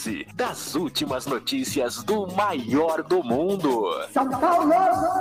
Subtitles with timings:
[0.00, 3.90] análise das últimas notícias do maior do mundo.
[4.10, 4.72] São Paulo!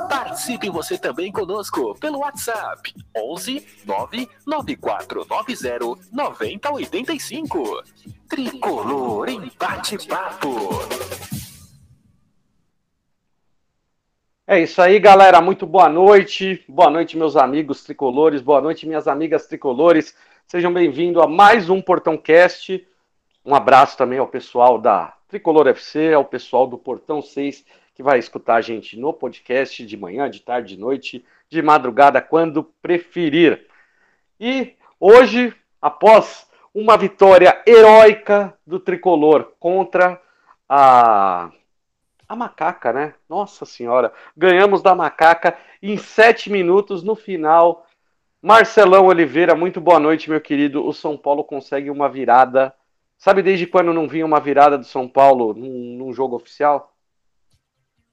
[0.08, 7.84] Participe você também conosco pelo WhatsApp 11 99490 9085.
[8.30, 10.50] Tricolor em bate-papo.
[14.48, 15.42] É isso aí, galera.
[15.42, 16.64] Muito boa noite.
[16.68, 18.42] Boa noite, meus amigos tricolores.
[18.42, 20.16] Boa noite, minhas amigas tricolores.
[20.48, 22.88] Sejam bem-vindos a mais um Portão Cast.
[23.50, 28.20] Um abraço também ao pessoal da Tricolor FC, ao pessoal do Portão 6, que vai
[28.20, 33.66] escutar a gente no podcast de manhã, de tarde, de noite, de madrugada, quando preferir.
[34.40, 40.22] E hoje, após uma vitória heróica do Tricolor contra
[40.70, 41.50] a
[42.28, 43.16] a macaca, né?
[43.28, 47.88] Nossa senhora, ganhamos da macaca em sete minutos no final.
[48.40, 50.86] Marcelão Oliveira, muito boa noite, meu querido.
[50.86, 52.72] O São Paulo consegue uma virada.
[53.20, 56.96] Sabe desde quando não vinha uma virada do São Paulo num, num jogo oficial?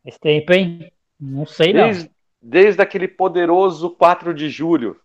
[0.05, 0.93] Esse tempo, hein?
[1.19, 1.85] Não sei, não.
[1.85, 2.11] Desde,
[2.43, 5.01] desde aquele poderoso 4 de julho,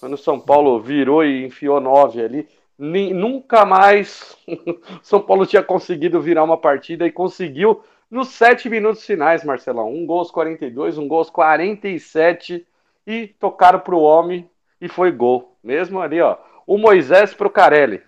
[0.00, 2.48] quando o São Paulo virou e enfiou nove ali.
[2.78, 4.36] Ni- Nunca mais
[5.02, 9.92] São Paulo tinha conseguido virar uma partida e conseguiu nos sete minutos finais, Marcelão.
[9.92, 12.66] Um gol aos 42, um gol aos 47
[13.06, 14.48] e tocaram pro homem
[14.80, 15.54] e foi gol.
[15.62, 16.38] Mesmo ali, ó.
[16.66, 18.00] O Moisés pro Carelli.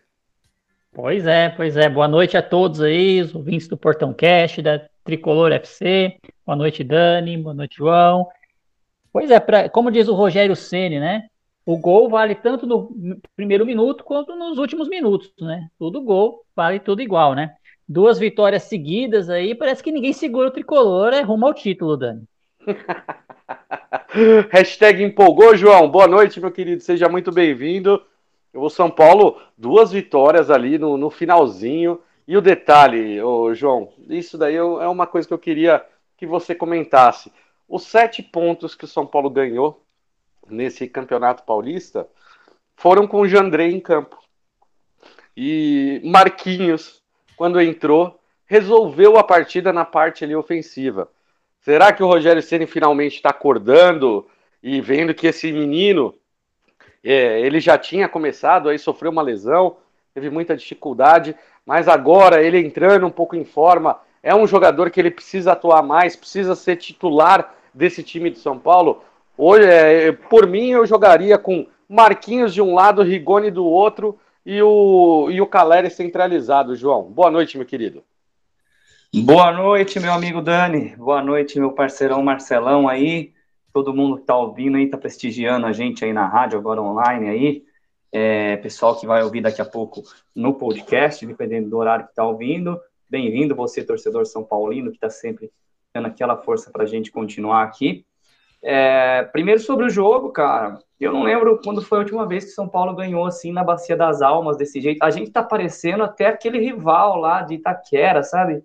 [0.92, 1.88] Pois é, pois é.
[1.88, 6.18] Boa noite a todos aí, os ouvintes do Portão Cast, da Tricolor FC.
[6.44, 7.36] Boa noite, Dani.
[7.36, 8.26] Boa noite, João.
[9.12, 11.28] Pois é, pra, como diz o Rogério Ceni, né?
[11.64, 15.68] O gol vale tanto no primeiro minuto quanto nos últimos minutos, né?
[15.78, 17.54] Tudo gol vale tudo igual, né?
[17.88, 22.24] Duas vitórias seguidas aí, parece que ninguém segura o tricolor, é rumo ao título, Dani.
[24.50, 25.88] Hashtag empolgou, João.
[25.88, 26.82] Boa noite, meu querido.
[26.82, 28.02] Seja muito bem-vindo.
[28.52, 32.00] O São Paulo, duas vitórias ali no, no finalzinho.
[32.26, 35.84] E o detalhe, ô, João, isso daí é uma coisa que eu queria
[36.16, 37.32] que você comentasse.
[37.68, 39.84] Os sete pontos que o São Paulo ganhou
[40.48, 42.06] nesse campeonato paulista
[42.76, 44.18] foram com o Jandrei em campo.
[45.36, 47.02] E Marquinhos,
[47.36, 51.08] quando entrou, resolveu a partida na parte ali ofensiva.
[51.60, 54.26] Será que o Rogério Ceni finalmente está acordando
[54.62, 56.14] e vendo que esse menino
[57.02, 59.76] é, ele já tinha começado, aí sofreu uma lesão,
[60.14, 61.34] teve muita dificuldade,
[61.64, 65.82] mas agora ele entrando um pouco em forma, é um jogador que ele precisa atuar
[65.82, 69.02] mais, precisa ser titular desse time de São Paulo.
[69.36, 74.62] Hoje, é, por mim, eu jogaria com Marquinhos de um lado, Rigoni do outro e
[74.62, 77.04] o, e o Caleri centralizado, João.
[77.04, 78.02] Boa noite, meu querido.
[79.12, 80.94] Boa noite, meu amigo Dani.
[80.96, 83.32] Boa noite, meu parceirão Marcelão aí.
[83.72, 87.28] Todo mundo que tá ouvindo aí, tá prestigiando a gente aí na rádio, agora online
[87.28, 87.64] aí.
[88.12, 90.02] É, pessoal que vai ouvir daqui a pouco
[90.34, 92.80] no podcast, dependendo do horário que tá ouvindo.
[93.08, 95.50] Bem-vindo, você, torcedor São Paulino, que tá sempre
[95.94, 98.04] dando aquela força pra gente continuar aqui.
[98.62, 100.78] É, primeiro sobre o jogo, cara.
[100.98, 103.96] Eu não lembro quando foi a última vez que São Paulo ganhou assim na Bacia
[103.96, 105.02] das Almas desse jeito.
[105.02, 108.62] A gente tá parecendo até aquele rival lá de Itaquera, sabe?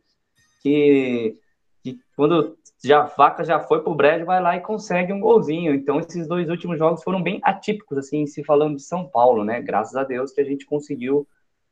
[0.62, 1.40] Que,
[1.82, 5.74] que quando já a vaca já foi pro brejo, vai lá e consegue um golzinho.
[5.74, 9.62] Então esses dois últimos jogos foram bem atípicos, assim, se falando de São Paulo, né?
[9.62, 11.28] Graças a Deus que a gente conseguiu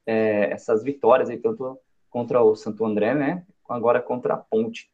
[0.06, 1.78] é, essas vitórias aí, tanto
[2.10, 3.44] contra o Santo André, né?
[3.70, 4.90] Agora contra a Ponte.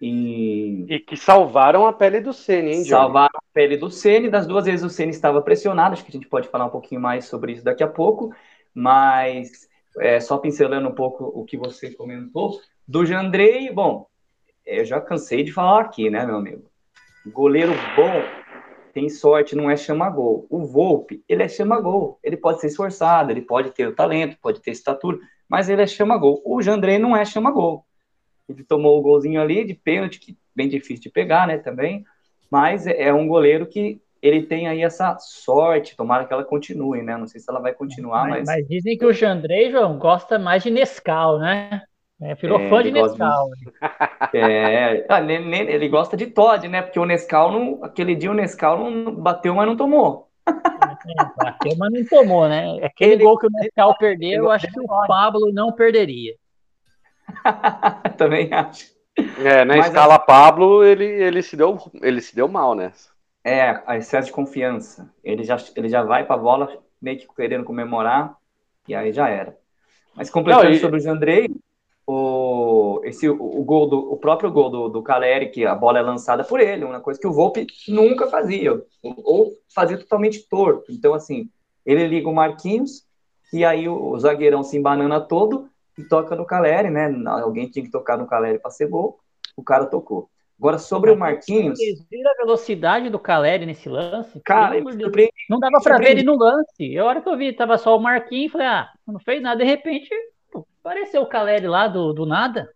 [0.00, 2.88] E E que salvaram a pele do Ceni, hein, Johnny?
[2.88, 4.28] salvar a pele do Ceni.
[4.28, 7.00] Das duas vezes o Ceni estava pressionado, acho que a gente pode falar um pouquinho
[7.00, 8.34] mais sobre isso daqui a pouco,
[8.74, 9.66] mas
[9.98, 12.60] é, só pincelando um pouco o que você comentou.
[12.86, 14.06] Do Jandrei, bom,
[14.66, 16.64] eu já cansei de falar aqui, né, meu amigo?
[17.26, 18.22] Goleiro bom
[18.92, 20.46] tem sorte, não é chama-gol.
[20.48, 22.18] O Volpe, ele é chama-gol.
[22.24, 25.86] Ele pode ser esforçado, ele pode ter o talento, pode ter estatura, mas ele é
[25.86, 26.40] chama-gol.
[26.44, 27.84] O Jandrei não é chama-gol.
[28.48, 32.04] Ele tomou o golzinho ali de pênalti, que bem difícil de pegar, né, também.
[32.50, 37.02] Mas é é um goleiro que ele tem aí essa sorte, tomara que ela continue,
[37.02, 37.16] né?
[37.16, 40.38] Não sei se ela vai continuar, Mas, mas, mas dizem que o Jandrei, João, gosta
[40.38, 41.82] mais de Nescau, né?
[42.20, 43.48] É, virou É, fã de gosta de- Nescau.
[44.34, 46.82] é, ah, ele gosta de Todd, né?
[46.82, 50.28] Porque o Nescau, não, aquele dia o Nescau não bateu, mas não tomou.
[50.48, 52.84] É, bateu, mas não tomou, né?
[52.84, 56.34] Aquele Ele- gol que o Nescau perdeu, eu acho que o Pablo não perderia.
[58.16, 58.94] Também acho.
[59.38, 62.92] É, na Mas escala Pablo, ele, ele, se deu, ele se deu mal, né?
[63.44, 65.10] É, a excesso de confiança.
[65.22, 68.36] Ele já, ele já vai para a bola meio que querendo comemorar,
[68.88, 69.56] e aí já era.
[70.14, 70.78] Mas completando Não, e...
[70.78, 71.48] sobre o Jandrei,
[72.06, 76.02] o, esse, o, gol do, o próprio gol do, do Caleri, que a bola é
[76.02, 80.92] lançada por ele, uma coisa que o Volpe nunca fazia, ou fazia totalmente torto.
[80.92, 81.50] Então, assim,
[81.84, 83.04] ele liga o Marquinhos,
[83.52, 85.68] e aí o, o zagueirão se embanana todo
[85.98, 87.12] e toca no Caleri, né?
[87.26, 89.18] Alguém tinha que tocar no Caleri para ser gol,
[89.56, 90.28] o cara tocou.
[90.58, 91.78] Agora, sobre o Marquinhos.
[91.78, 94.40] Vocês viram a velocidade do Caleri nesse lance?
[94.40, 94.80] Cara,
[95.50, 96.96] não dava para ver ele no lance.
[96.96, 99.58] A hora que eu vi, tava só o Marquinhos, falei, ah, não fez nada.
[99.58, 100.08] De repente,
[100.86, 102.70] Apareceu o Caleri lá do, do nada.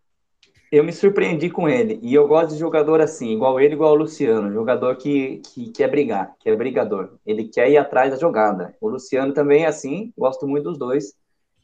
[0.72, 2.00] Eu me surpreendi com ele.
[2.02, 4.52] E eu gosto de jogador assim, igual ele, igual o Luciano.
[4.52, 7.12] Jogador que, que quer brigar, que é brigador.
[7.24, 8.74] Ele quer ir atrás da jogada.
[8.80, 11.14] O Luciano também é assim, gosto muito dos dois.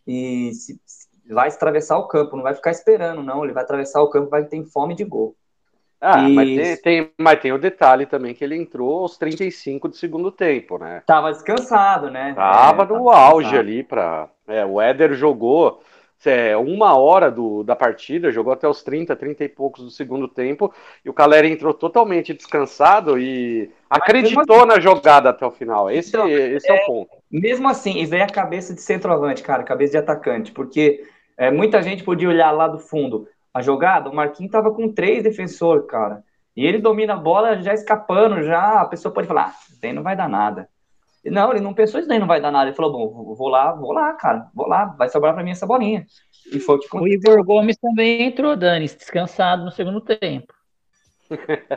[0.07, 3.43] E se, se vai atravessar o campo, não vai ficar esperando, não.
[3.43, 5.35] Ele vai atravessar o campo, vai ter fome de gol.
[6.01, 6.33] Ah, e...
[6.33, 10.31] mas, tem, tem, mas tem o detalhe também que ele entrou aos 35 do segundo
[10.31, 11.03] tempo, né?
[11.07, 12.35] Tava descansado, né?
[12.35, 14.29] Tava é, no auge ali para.
[14.47, 15.83] É, o Éder jogou
[16.25, 20.27] é, uma hora do, da partida, jogou até os 30, 30 e poucos do segundo
[20.27, 20.73] tempo,
[21.05, 25.91] e o Caleri entrou totalmente descansado e acreditou assim, na jogada até o final.
[25.91, 27.17] Esse, então, esse é, é, o ponto.
[27.31, 31.05] Mesmo assim, e vem a cabeça de centroavante, cara, cabeça de atacante, porque
[31.37, 35.23] é, muita gente podia olhar lá do fundo a jogada, o Marquinhos tava com três
[35.23, 36.23] defensores, cara,
[36.55, 40.15] e ele domina a bola já escapando, já a pessoa pode falar, ah, não vai
[40.15, 40.69] dar nada.
[41.31, 42.67] Não, ele não pensou isso daí, não vai dar nada.
[42.69, 45.67] Ele falou, bom, vou lá, vou lá, cara, vou lá, vai sobrar para mim essa
[45.67, 46.07] bolinha.
[46.53, 50.55] E foi o que O Igor Gomes também entrou, Dani, descansado no segundo tempo.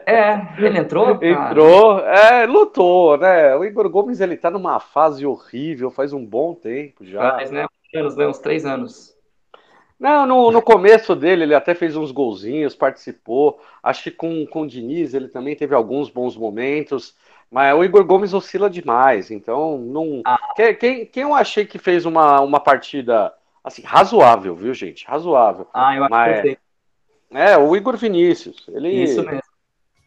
[0.05, 1.17] É, ele entrou?
[1.17, 1.49] Cara.
[1.49, 3.55] Entrou, é, lutou, né?
[3.55, 7.31] O Igor Gomes, ele tá numa fase horrível, faz um bom tempo já.
[7.31, 7.65] Faz, né?
[7.95, 8.27] Anos, né?
[8.27, 9.15] Uns três anos.
[9.99, 13.59] Não, no, no começo dele ele até fez uns golzinhos, participou.
[13.83, 17.15] Acho que com, com o Diniz ele também teve alguns bons momentos.
[17.51, 20.21] Mas o Igor Gomes oscila demais, então não.
[20.23, 20.53] Ah.
[20.79, 25.05] Quem, quem eu achei que fez uma, uma partida assim, razoável, viu, gente?
[25.05, 25.67] Razoável.
[25.73, 26.57] Ah, eu acho Mas, que
[27.31, 28.67] É, o Igor Vinícius.
[28.69, 29.41] Ele, Isso mesmo.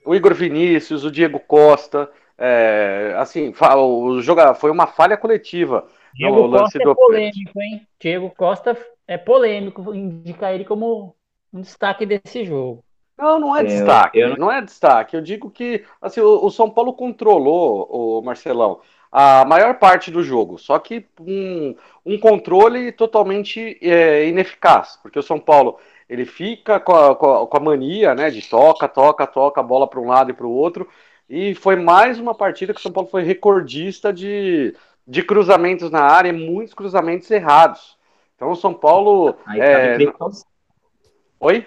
[0.05, 2.11] O Igor Vinícius, o Diego Costa.
[2.39, 5.87] É, assim, o jogo foi uma falha coletiva.
[6.15, 7.87] Diego Costa é polêmico, hein?
[8.01, 8.77] Diego Costa
[9.07, 11.15] é polêmico indicar ele como
[11.53, 12.85] um destaque desse jogo.
[13.17, 14.19] Não, não é, é destaque.
[14.19, 14.51] Eu, não...
[14.51, 15.17] é destaque.
[15.17, 20.23] Eu digo que assim, o, o, São Paulo controlou, o Marcelão, a maior parte do
[20.23, 20.59] jogo.
[20.59, 25.79] Só que um, um controle totalmente é, ineficaz, porque o São Paulo
[26.09, 30.01] ele fica com a, com a, mania, né, de toca, toca, toca a bola para
[30.01, 30.89] um lado e para o outro.
[31.29, 34.75] E foi mais uma partida que o São Paulo foi recordista de,
[35.07, 37.97] de cruzamentos na área, e muitos cruzamentos errados.
[38.43, 39.37] Então o São Paulo.
[39.47, 39.97] Aí, é...
[41.39, 41.65] Oi?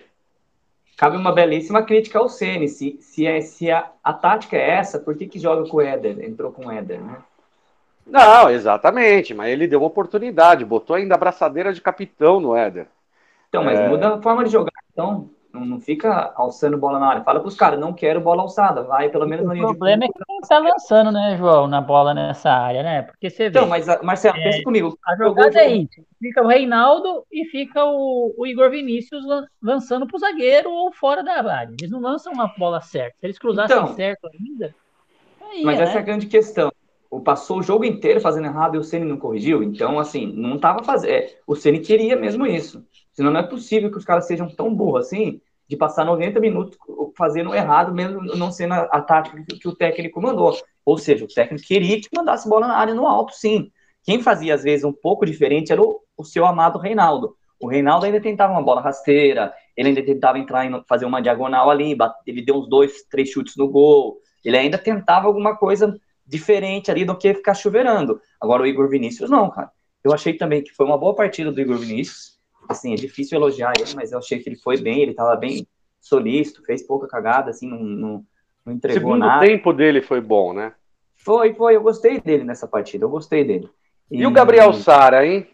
[0.98, 2.68] cabe uma belíssima crítica ao Ceni.
[2.68, 5.82] Se, se, é, se a, a tática é essa, por que, que joga com o
[5.82, 6.22] Éder?
[6.22, 7.18] Entrou com o Éder, né?
[8.06, 12.88] Não, exatamente, mas ele deu uma oportunidade, botou ainda a braçadeira de capitão no Éder.
[13.48, 13.88] Então, mas é...
[13.88, 15.30] muda a forma de jogar, então.
[15.56, 17.24] Não, não fica alçando bola na área.
[17.24, 18.84] Fala pros caras, não quero bola alçada.
[18.84, 21.80] Vai pelo menos na linha O problema é que não tá lançando, né, João, na
[21.80, 23.04] bola nessa área, né?
[23.04, 23.50] Porque você vê.
[23.50, 24.98] Então, mas, Marcelo, é, pensa comigo.
[25.08, 26.06] A jogada é isso.
[26.20, 29.24] Fica o Reinaldo e fica o, o Igor Vinícius
[29.64, 31.74] lançando pro zagueiro ou fora da área.
[31.80, 33.16] Eles não lançam uma bola certa.
[33.20, 34.76] Se eles cruzassem então, certo ainda.
[35.50, 35.86] Aí, mas né?
[35.86, 36.72] essa é a grande questão.
[37.22, 39.64] Passou o jogo inteiro fazendo errado e o Ceni não corrigiu.
[39.64, 41.12] Então, assim, não tava fazendo.
[41.12, 42.86] É, o Ceni queria mesmo isso.
[43.14, 46.78] Senão não é possível que os caras sejam tão burros assim de passar 90 minutos
[47.18, 50.56] fazendo errado, mesmo não sendo a, a tática que, que, o técnico mandou.
[50.86, 53.72] Ou seja, o técnico queria que mandasse bola na área no alto, sim.
[54.04, 57.36] Quem fazia, às vezes, um pouco diferente era o, o seu amado Reinaldo.
[57.60, 61.70] O Reinaldo ainda tentava uma bola rasteira, ele ainda tentava entrar e fazer uma diagonal
[61.70, 66.90] ali, ele deu uns dois, três chutes no gol, ele ainda tentava alguma coisa diferente
[66.90, 68.20] ali do que ficar chuveirando.
[68.42, 69.72] Agora o Igor Vinícius não, cara.
[70.04, 72.36] Eu achei também que foi uma boa partida do Igor Vinícius
[72.68, 75.68] assim, é difícil elogiar ele, mas eu achei que ele foi bem, ele estava bem
[76.00, 78.26] solícito, fez pouca cagada, assim, não, não,
[78.66, 79.44] não entregou Segundo nada.
[79.44, 80.74] O tempo dele foi bom, né?
[81.16, 83.70] Foi, foi, eu gostei dele nessa partida, eu gostei dele.
[84.12, 85.48] E, e o Gabriel Sara, hein?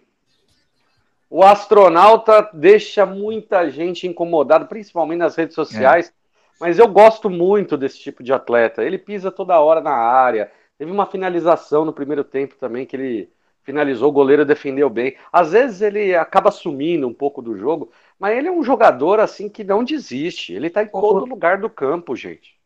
[1.29, 6.11] O astronauta deixa muita gente incomodada, principalmente nas redes sociais, é.
[6.59, 8.83] mas eu gosto muito desse tipo de atleta.
[8.83, 10.51] Ele pisa toda hora na área.
[10.81, 13.29] Teve uma finalização no primeiro tempo também que ele
[13.61, 15.15] finalizou, o goleiro defendeu bem.
[15.31, 19.47] Às vezes ele acaba sumindo um pouco do jogo, mas ele é um jogador assim
[19.47, 20.53] que não desiste.
[20.53, 22.59] Ele tá em todo lugar do campo, gente.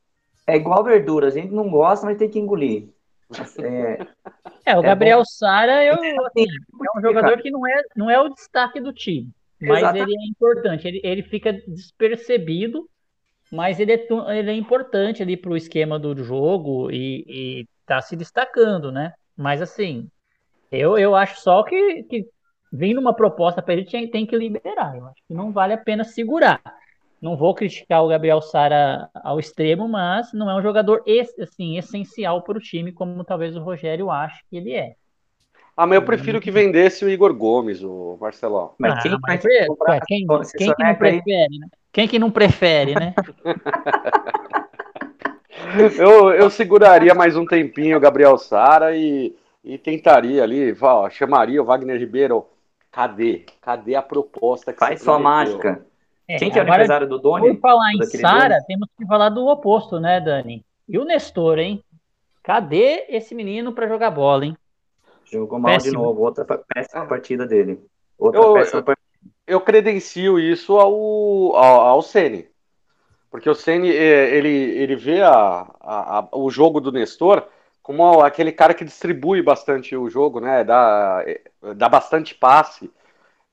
[0.48, 2.88] É igual verdura, a gente não gosta, mas tem que engolir.
[3.60, 4.08] É,
[4.66, 5.96] é o é Gabriel é Sara eu,
[6.26, 9.30] assim, é um jogador que não é, não é o destaque do time,
[9.60, 10.10] mas Exatamente.
[10.10, 10.88] ele é importante.
[10.88, 12.90] Ele, ele fica despercebido
[13.52, 18.16] mas ele é, ele é importante ali para o esquema do jogo e, está se
[18.16, 19.14] destacando, né?
[19.38, 20.10] Mas assim,
[20.72, 22.28] eu, eu acho só que, que
[22.72, 24.96] vindo uma proposta para ele tem, tem que liberar.
[24.96, 26.62] Eu acho que não vale a pena segurar.
[27.22, 31.04] Não vou criticar o Gabriel Sara ao extremo, mas não é um jogador
[31.42, 34.96] assim, essencial para o time, como talvez o Rogério ache que ele é.
[35.78, 38.74] Ah, mas eu prefiro que vendesse o Igor Gomes, o Marcelão.
[38.80, 39.68] Mas ah, quem, mas quem,
[40.06, 40.26] quem,
[40.58, 41.68] quem que não prefere, né?
[41.92, 43.14] Quem que não prefere, né?
[46.00, 51.62] eu, eu seguraria mais um tempinho o Gabriel Sara e, e tentaria ali, ó, chamaria
[51.62, 52.46] o Wagner Ribeiro.
[52.90, 53.46] Cadê?
[53.62, 55.86] Cadê a proposta que Faz sua mágica.
[56.26, 57.54] É, Quem que é o empresário do Doni?
[57.54, 60.64] Por falar em Sara, temos que falar do oposto, né, Dani?
[60.88, 61.84] E o Nestor, hein?
[62.42, 64.56] Cadê esse menino para jogar bola, hein?
[65.32, 65.92] Jogou mal Péssimo.
[65.92, 67.84] de novo, outra péssima partida dele.
[68.18, 69.06] Outra eu, péssima partida.
[69.48, 72.48] Eu credencio isso ao, ao, ao Ceni.
[73.30, 77.48] Porque o Ceni é, ele, ele vê a, a, a, o jogo do Nestor
[77.86, 80.64] como aquele cara que distribui bastante o jogo, né?
[80.64, 81.24] Dá,
[81.76, 82.90] dá bastante passe.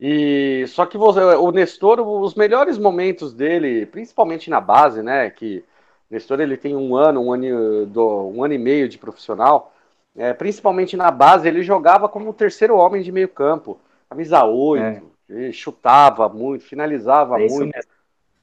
[0.01, 5.29] E só que você, o Nestor, os melhores momentos dele, principalmente na base, né?
[5.29, 5.63] Que
[6.11, 9.75] o Nestor ele tem um ano, um ano, do, um ano e meio de profissional.
[10.17, 15.03] É, principalmente na base, ele jogava como o terceiro homem de meio campo, camisa 8,
[15.31, 15.53] é.
[15.53, 17.79] chutava muito, finalizava é muito,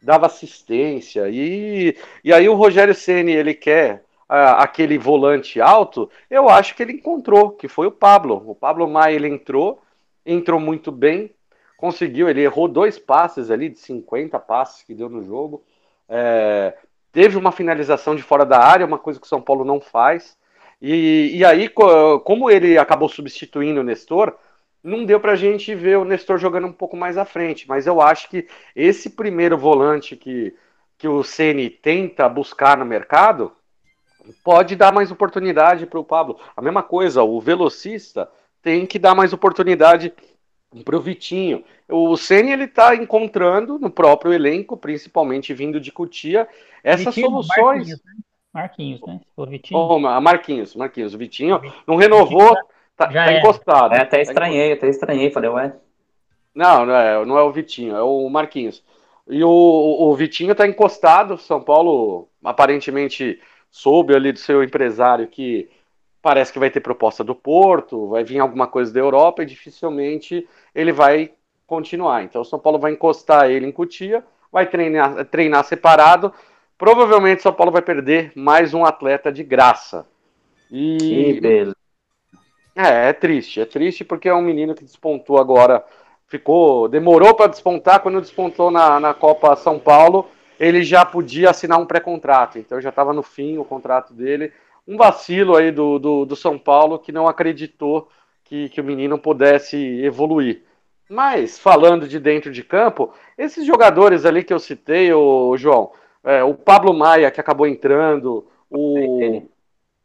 [0.01, 1.29] dava assistência.
[1.29, 6.93] E, e aí o Rogério Ceni ele quer aquele volante alto, eu acho que ele
[6.93, 8.43] encontrou, que foi o Pablo.
[8.45, 9.81] O Pablo Maia ele entrou,
[10.23, 11.33] entrou muito bem,
[11.75, 15.63] conseguiu, ele errou dois passes ali, de 50 passes que deu no jogo.
[16.07, 16.77] É,
[17.11, 20.37] teve uma finalização de fora da área, uma coisa que o São Paulo não faz.
[20.81, 24.35] E, e aí, como ele acabou substituindo o Nestor,
[24.83, 27.67] não deu para a gente ver o Nestor jogando um pouco mais à frente.
[27.67, 30.55] Mas eu acho que esse primeiro volante que,
[30.97, 33.51] que o Ceni tenta buscar no mercado
[34.43, 36.39] pode dar mais oportunidade para o Pablo.
[36.55, 38.29] A mesma coisa, o velocista
[38.61, 40.13] tem que dar mais oportunidade
[40.85, 41.63] para o Vitinho.
[41.87, 46.47] O Ceni ele está encontrando no próprio elenco, principalmente vindo de Cutia,
[46.83, 47.87] essas Vitinho, soluções.
[47.89, 48.13] Marquinhos, né?
[48.53, 49.21] Marquinhos, né?
[49.35, 49.79] O Vitinho.
[49.79, 51.13] Oh, Marquinhos, Marquinhos.
[51.13, 52.55] O Vitinho não renovou,
[52.97, 53.93] tá, tá encostado.
[53.93, 55.31] É, até estranhei, até estranhei.
[55.31, 55.75] Falei, ué.
[56.53, 58.83] Não, não é, não é o Vitinho, é o Marquinhos.
[59.27, 61.37] E o, o Vitinho tá encostado.
[61.37, 63.39] São Paulo aparentemente
[63.69, 65.69] soube ali do seu empresário que
[66.21, 70.47] parece que vai ter proposta do Porto, vai vir alguma coisa da Europa e dificilmente
[70.73, 71.31] ele vai
[71.67, 72.23] continuar.
[72.23, 76.33] Então o São Paulo vai encostar ele em Cutia, vai treinar, treinar separado
[76.79, 80.07] Provavelmente São Paulo vai perder mais um atleta de graça.
[80.71, 81.75] E que beleza.
[82.73, 85.83] É, é triste, é triste porque é um menino que despontou agora,
[86.29, 91.77] ficou, demorou para despontar, quando despontou na, na Copa São Paulo, ele já podia assinar
[91.77, 94.53] um pré-contrato, então já estava no fim o contrato dele.
[94.87, 98.07] Um vacilo aí do, do, do, São Paulo que não acreditou
[98.45, 100.63] que, que o menino pudesse evoluir.
[101.09, 105.91] Mas, falando de dentro de campo, esses jogadores ali que eu citei, o João,
[106.23, 109.43] é, o Pablo Maia, que acabou entrando, o,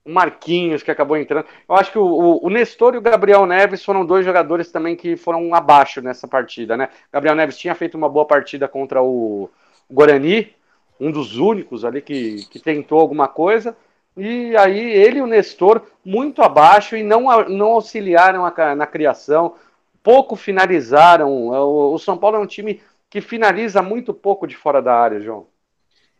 [0.04, 1.46] o Marquinhos, que acabou entrando.
[1.68, 5.16] Eu acho que o, o, Nestor e o Gabriel Neves foram dois jogadores também que
[5.16, 6.88] foram abaixo nessa partida, né?
[7.12, 9.50] Gabriel Neves tinha feito uma boa partida contra o
[9.90, 10.54] Guarani,
[11.00, 13.76] um dos únicos ali que, que tentou alguma coisa.
[14.16, 19.56] E aí ele e o Nestor muito abaixo e não, não auxiliaram a, na criação,
[20.02, 21.32] pouco finalizaram.
[21.32, 22.80] O, o São Paulo é um time
[23.10, 25.46] que finaliza muito pouco de fora da área, João.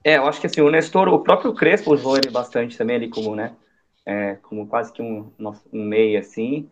[0.04, 3.08] É, eu acho que assim, o Nestor, o próprio Crespo usou ele bastante também ali
[3.08, 3.56] como, né,
[4.04, 5.32] é, como quase que um,
[5.72, 6.70] um meia, assim,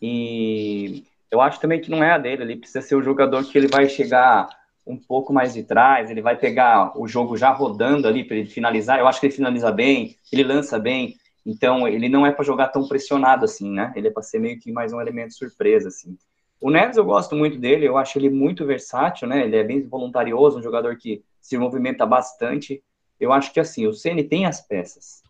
[0.00, 3.58] e eu acho também que não é a dele, ele precisa ser o jogador que
[3.58, 4.48] ele vai chegar
[4.86, 8.48] um pouco mais de trás, ele vai pegar o jogo já rodando ali para ele
[8.48, 12.42] finalizar, eu acho que ele finaliza bem, ele lança bem, então ele não é para
[12.44, 15.88] jogar tão pressionado assim, né, ele é para ser meio que mais um elemento surpresa,
[15.88, 16.16] assim.
[16.62, 19.82] O Neves eu gosto muito dele, eu acho ele muito versátil, né, ele é bem
[19.82, 22.80] voluntarioso, um jogador que se movimenta bastante.
[23.18, 25.24] Eu acho que assim, o Ceni tem as peças.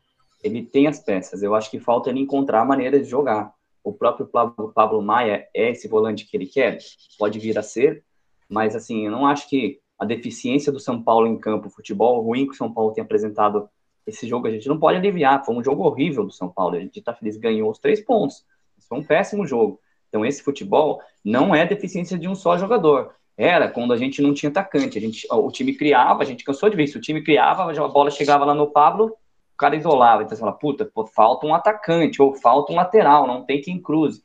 [0.45, 1.43] Ele tem as peças.
[1.43, 3.51] Eu acho que falta ele encontrar a maneira de jogar.
[3.83, 6.77] O próprio Pablo, Maia é esse volante que ele quer?
[7.19, 8.05] Pode vir a ser,
[8.47, 12.21] mas assim, eu não acho que a deficiência do São Paulo em campo, o futebol
[12.21, 13.71] ruim que o São Paulo tem apresentado
[14.07, 15.43] esse jogo, a gente não pode aliviar.
[15.47, 16.77] Foi um jogo horrível do São Paulo.
[16.77, 18.45] A gente está feliz, ganhou os três pontos.
[18.87, 19.81] Foi um péssimo jogo.
[20.13, 24.35] Então, esse futebol não é deficiência de um só jogador era quando a gente não
[24.35, 24.99] tinha atacante.
[24.99, 26.99] A gente, o time criava, a gente cansou de ver isso.
[26.99, 30.23] O time criava, a bola chegava lá no Pablo, o cara isolava.
[30.23, 33.81] Então você fala, puta, pô, falta um atacante, ou falta um lateral, não tem quem
[33.81, 34.23] cruze.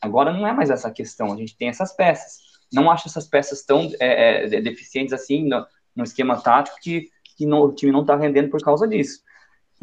[0.00, 2.38] Agora não é mais essa questão, a gente tem essas peças.
[2.72, 7.44] Não acho essas peças tão é, é, deficientes assim no, no, esquema tático que que
[7.46, 9.20] não, o time não está rendendo por causa disso.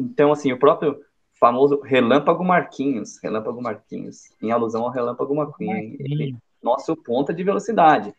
[0.00, 0.98] Então, assim, o próprio
[1.42, 8.14] famoso Relâmpago Marquinhos, Relâmpago Marquinhos, em alusão ao Relâmpago Marquinhos, ele, nosso ponta de velocidade.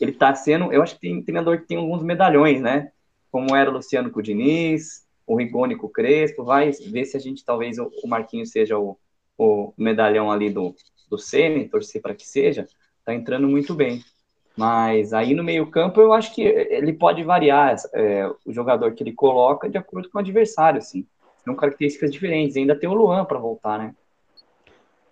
[0.00, 2.90] Ele está sendo, eu acho que tem treinador que tem alguns medalhões, né?
[3.30, 7.14] Como era o Luciano com o Diniz, o Rigoni com o Crespo, vai ver se
[7.14, 8.96] a gente, talvez, o, o Marquinhos seja o,
[9.36, 10.74] o medalhão ali do,
[11.10, 12.66] do Sene, torcer para que seja,
[13.04, 14.02] tá entrando muito bem.
[14.56, 19.12] Mas aí no meio-campo eu acho que ele pode variar é, o jogador que ele
[19.12, 21.06] coloca de acordo com o adversário, assim
[21.44, 22.56] são características diferentes.
[22.56, 23.94] Ainda tem o Luan para voltar, né?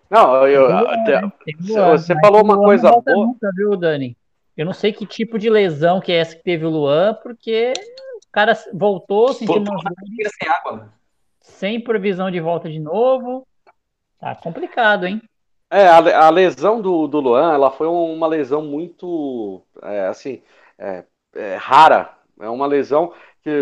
[0.09, 1.33] Não, eu, Luan, até, né?
[1.61, 3.27] Luan, você falou uma coisa boa.
[3.27, 4.17] Nunca, viu, Dani?
[4.57, 7.73] Eu não sei que tipo de lesão que é essa que teve o Luan, porque
[8.27, 10.93] o cara voltou, sentiu uma sem água.
[11.41, 13.47] Sem previsão de volta de novo.
[14.19, 15.23] Tá complicado, hein?
[15.71, 20.43] É, a, a lesão do, do Luan, ela foi uma lesão muito, é, assim,
[20.77, 22.13] é, é, rara.
[22.41, 23.13] É uma lesão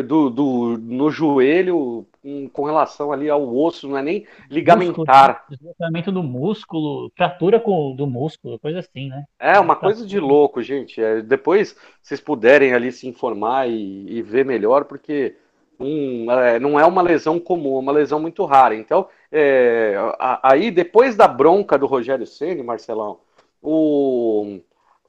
[0.06, 2.06] do, do, no joelho
[2.52, 5.44] com, relação ali ao osso, não é nem ligamentar.
[5.49, 9.25] Deslocamento do músculo, fratura com, do músculo, coisa assim, né?
[9.38, 11.00] É uma coisa de louco, gente.
[11.00, 15.37] É, depois, vocês puderem ali se informar e, e ver melhor, porque
[15.78, 18.75] um, é, não é uma lesão comum, é uma lesão muito rara.
[18.75, 23.20] Então, é, a, aí, depois da bronca do Rogério Ceni, Marcelão,
[23.62, 24.58] o,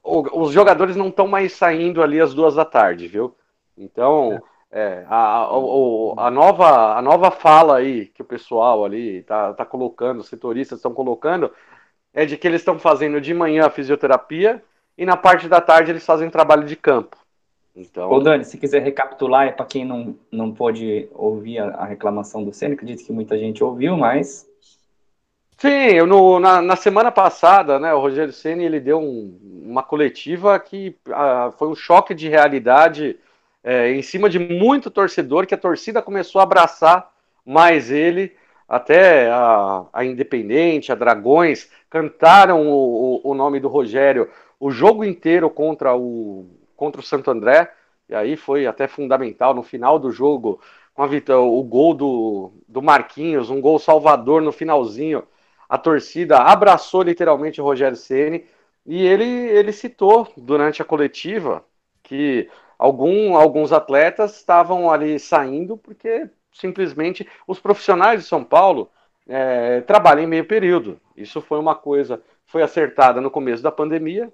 [0.02, 3.34] o, os jogadores não estão mais saindo ali às duas da tarde, viu?
[3.76, 4.40] Então,
[4.72, 5.04] é.
[5.08, 10.20] A, a, a, nova, a nova fala aí que o pessoal ali tá, tá colocando,
[10.20, 11.50] os setoristas estão colocando,
[12.14, 14.62] é de que eles estão fazendo de manhã a fisioterapia
[14.96, 17.16] e na parte da tarde eles fazem trabalho de campo.
[17.74, 18.10] Então...
[18.10, 22.44] Ô Dani, se quiser recapitular, é para quem não, não pôde ouvir a, a reclamação
[22.44, 24.48] do Senna, acredito que muita gente ouviu, mas...
[25.56, 29.82] Sim, eu no, na, na semana passada, né, o Rogério Senna ele deu um, uma
[29.82, 33.18] coletiva que ah, foi um choque de realidade
[33.62, 37.12] é, em cima de muito torcedor, que a torcida começou a abraçar
[37.44, 38.34] mais ele,
[38.68, 45.04] até a, a Independente, a Dragões, cantaram o, o, o, nome do Rogério o jogo
[45.04, 46.46] inteiro contra o,
[46.76, 47.72] contra o Santo André,
[48.08, 50.60] e aí foi até fundamental no final do jogo,
[50.94, 55.24] com a vitória, o gol do, do Marquinhos, um gol salvador no finalzinho,
[55.68, 58.44] a torcida abraçou literalmente o Rogério Ceni
[58.84, 61.64] e ele, ele citou durante a coletiva
[62.02, 62.48] que
[62.80, 68.90] algum, alguns atletas estavam ali saindo porque simplesmente os profissionais de São Paulo
[69.28, 70.98] é, trabalham em meio período.
[71.14, 74.32] Isso foi uma coisa, foi acertada no começo da pandemia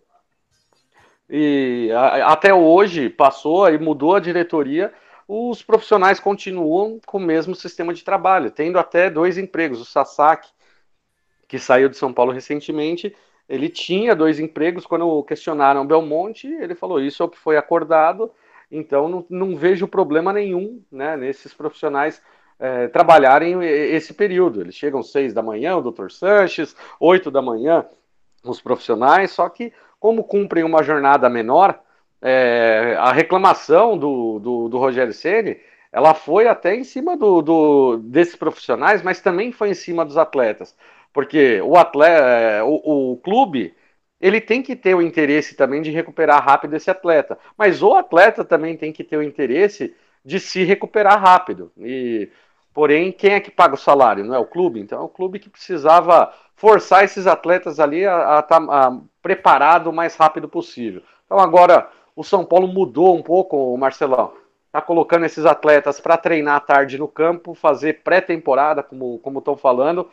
[1.29, 1.91] e
[2.25, 4.95] até hoje passou e mudou a diretoria.
[5.27, 9.81] Os profissionais continuam com o mesmo sistema de trabalho, tendo até dois empregos.
[9.81, 10.49] O Sasaki,
[11.49, 13.13] que saiu de São Paulo recentemente,
[13.49, 14.87] ele tinha dois empregos.
[14.87, 18.31] Quando questionaram Belmonte, ele falou: Isso é o que foi acordado.
[18.71, 22.21] Então, não, não vejo problema nenhum né, nesses profissionais
[22.59, 24.61] é, trabalharem esse período.
[24.61, 27.87] Eles chegam seis da manhã, o doutor Sanches, oito da manhã,
[28.43, 31.79] os profissionais, só que, como cumprem uma jornada menor,
[32.21, 35.59] é, a reclamação do, do, do Rogério Ceni
[35.93, 40.19] ela foi até em cima do, do, desses profissionais, mas também foi em cima dos
[40.19, 40.77] atletas.
[41.17, 43.75] Porque o atleta, é, o, o clube,
[44.21, 47.39] ele tem que ter o interesse também de recuperar rápido esse atleta.
[47.57, 51.73] Mas o atleta também tem que ter o interesse de se recuperar rápido.
[51.79, 52.29] E
[52.75, 54.27] porém, quem é que paga o salário?
[54.27, 54.79] Não é o clube?
[54.79, 59.95] Então é o clube que precisava forçar esses atletas ali a estar tá, preparado o
[59.95, 61.03] mais rápido possível.
[61.25, 64.35] Então agora o São Paulo mudou um pouco, o Marcelão.
[64.67, 70.07] Está colocando esses atletas para treinar à tarde no campo, fazer pré-temporada, como estão falando,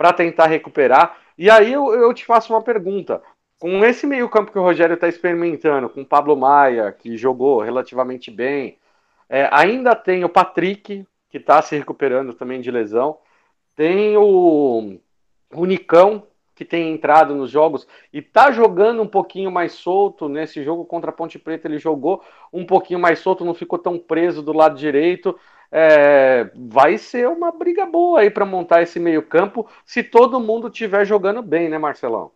[0.00, 1.18] para tentar recuperar.
[1.36, 3.22] E aí eu, eu te faço uma pergunta.
[3.58, 8.30] Com esse meio-campo que o Rogério está experimentando, com o Pablo Maia, que jogou relativamente
[8.30, 8.78] bem,
[9.28, 13.18] é, ainda tem o Patrick, que está se recuperando também de lesão,
[13.76, 14.98] tem o,
[15.52, 20.30] o Nicão, que tem entrado nos jogos e está jogando um pouquinho mais solto.
[20.30, 23.98] Nesse jogo contra a Ponte Preta, ele jogou um pouquinho mais solto, não ficou tão
[23.98, 25.38] preso do lado direito
[25.72, 31.04] é, vai ser uma briga boa aí para montar esse meio-campo se todo mundo estiver
[31.04, 32.32] jogando bem, né, Marcelão?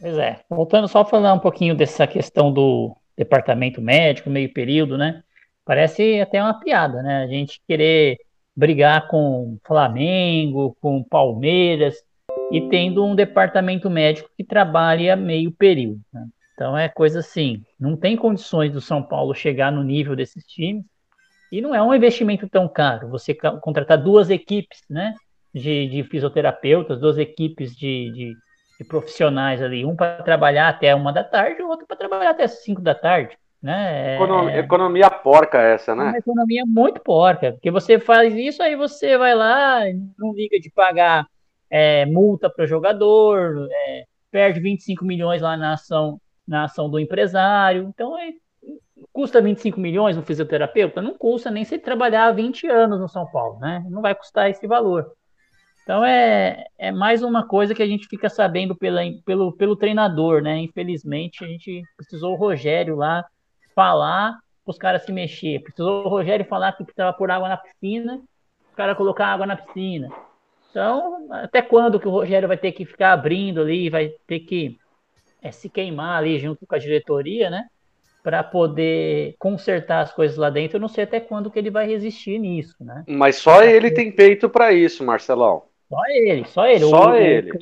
[0.00, 0.40] Pois é.
[0.50, 5.22] Voltando só a falar um pouquinho dessa questão do departamento médico, meio período, né?
[5.64, 7.22] Parece até uma piada, né?
[7.22, 8.18] A gente querer
[8.56, 11.96] brigar com Flamengo, com Palmeiras
[12.50, 16.00] e tendo um departamento médico que trabalha meio período.
[16.12, 16.26] Né?
[16.52, 20.84] Então é coisa assim, não tem condições do São Paulo chegar no nível desses times
[21.58, 23.08] e não é um investimento tão caro.
[23.08, 25.14] Você contratar duas equipes, né?
[25.54, 28.34] De, de fisioterapeutas, duas equipes de, de,
[28.78, 32.48] de profissionais ali, um para trabalhar até uma da tarde, o outro para trabalhar até
[32.48, 33.38] cinco da tarde.
[33.62, 34.16] Né?
[34.16, 36.04] Economia, economia porca essa, É né?
[36.04, 39.80] uma economia muito porca, porque você faz isso, aí você vai lá,
[40.18, 41.24] não liga de pagar
[41.70, 46.98] é, multa para o jogador, é, perde 25 milhões lá na ação, na ação do
[46.98, 47.84] empresário.
[47.88, 48.32] Então, é,
[49.14, 51.00] custa 25 milhões no fisioterapeuta?
[51.00, 53.86] Não custa nem se trabalhar 20 anos no São Paulo, né?
[53.88, 55.12] Não vai custar esse valor.
[55.84, 60.42] Então, é, é mais uma coisa que a gente fica sabendo pela, pelo, pelo treinador,
[60.42, 60.58] né?
[60.58, 63.24] Infelizmente, a gente precisou o Rogério lá
[63.72, 65.62] falar os caras se mexer.
[65.62, 68.20] Precisou o Rogério falar que precisava pôr água na piscina,
[68.72, 70.08] o cara colocar água na piscina.
[70.70, 74.76] Então, até quando que o Rogério vai ter que ficar abrindo ali, vai ter que
[75.40, 77.68] é, se queimar ali junto com a diretoria, né?
[78.24, 80.78] Para poder consertar as coisas lá dentro.
[80.78, 83.04] Eu não sei até quando que ele vai resistir nisso, né?
[83.06, 85.64] Mas só ele tem peito para isso, Marcelão.
[85.90, 86.84] Só ele, só ele.
[86.86, 87.52] Só o, ele.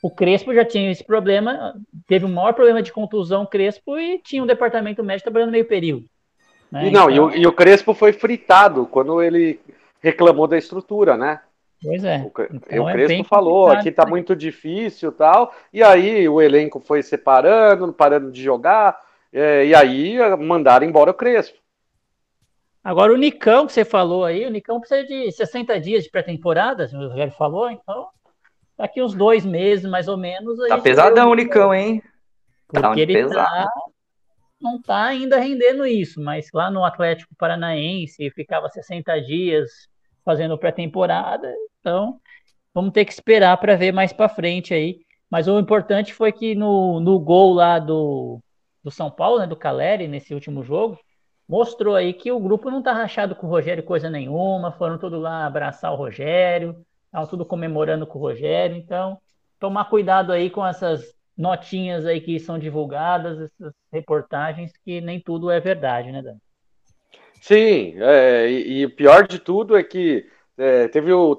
[0.00, 1.74] O, o Crespo já tinha esse problema,
[2.06, 6.06] teve o maior problema de contusão Crespo e tinha um departamento médico trabalhando meio período.
[6.70, 6.86] né?
[6.86, 9.58] E não, e, Então, o, e o Crespo foi fritado quando ele
[10.00, 11.40] reclamou da estrutura, né?
[11.82, 12.18] Pois é.
[12.18, 14.10] O, Então o é Crespo bem falou, aqui tá aí.
[14.10, 15.52] muito difícil e tal.
[15.72, 19.04] E aí o elenco foi separando, parando de jogar.
[19.36, 21.58] É, e aí mandaram embora o Crespo.
[22.82, 26.88] Agora o Nicão que você falou aí, o Nicão precisa de 60 dias de pré-temporada,
[26.90, 28.08] o Rogério falou, então
[28.78, 30.56] daqui uns dois meses mais ou menos.
[30.68, 32.02] Tá pesadão o Nicão, hein?
[32.72, 33.46] Tá Porque ele pesado.
[33.46, 33.68] tá,
[34.58, 39.70] não tá ainda rendendo isso, mas lá no Atlético Paranaense ficava 60 dias
[40.24, 42.18] fazendo pré-temporada, então
[42.72, 45.00] vamos ter que esperar para ver mais para frente aí.
[45.30, 48.40] Mas o importante foi que no, no gol lá do,
[48.86, 50.96] do São Paulo, né, do Caleri, nesse último jogo,
[51.48, 55.18] mostrou aí que o grupo não tá rachado com o Rogério coisa nenhuma, foram tudo
[55.18, 59.18] lá abraçar o Rogério, estavam tudo comemorando com o Rogério, então
[59.58, 65.50] tomar cuidado aí com essas notinhas aí que são divulgadas, essas reportagens, que nem tudo
[65.50, 66.38] é verdade, né, Dani?
[67.42, 71.34] Sim, é, e, e o pior de tudo é que é, teve um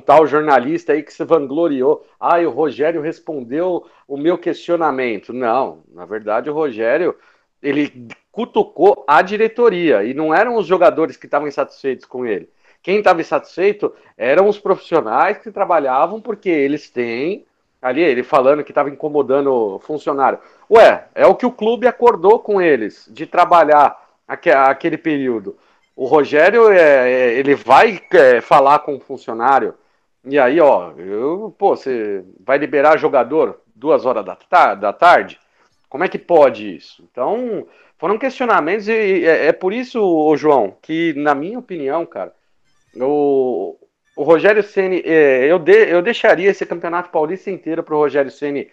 [0.00, 2.06] tal jornalista aí que se vangloriou.
[2.20, 5.32] Ah, o Rogério respondeu o meu questionamento.
[5.32, 7.14] Não, na verdade o Rogério
[7.62, 12.48] ele cutucou a diretoria e não eram os jogadores que estavam insatisfeitos com ele.
[12.82, 17.44] Quem estava insatisfeito eram os profissionais que trabalhavam porque eles têm
[17.80, 20.38] ali ele falando que estava incomodando o funcionário.
[20.70, 25.56] Ué, é o que o clube acordou com eles de trabalhar aque- aquele período.
[25.98, 29.74] O Rogério, é, é, ele vai é, falar com o funcionário,
[30.24, 35.40] e aí, ó, eu, pô, você vai liberar jogador duas horas da, da tarde?
[35.88, 37.02] Como é que pode isso?
[37.10, 37.66] Então,
[37.98, 42.32] foram questionamentos, e é, é por isso, João, que, na minha opinião, cara,
[42.94, 43.76] o,
[44.14, 48.70] o Rogério Ceni, eu, de- eu deixaria esse campeonato paulista inteiro para o Rogério Ceni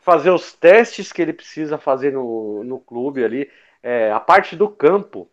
[0.00, 3.50] fazer os testes que ele precisa fazer no, no clube ali,
[3.82, 5.30] é, a parte do campo,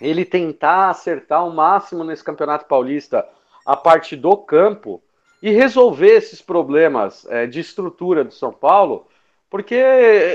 [0.00, 3.26] ele tentar acertar o máximo nesse campeonato paulista,
[3.64, 5.02] a parte do campo
[5.42, 9.06] e resolver esses problemas é, de estrutura do São Paulo,
[9.50, 9.74] porque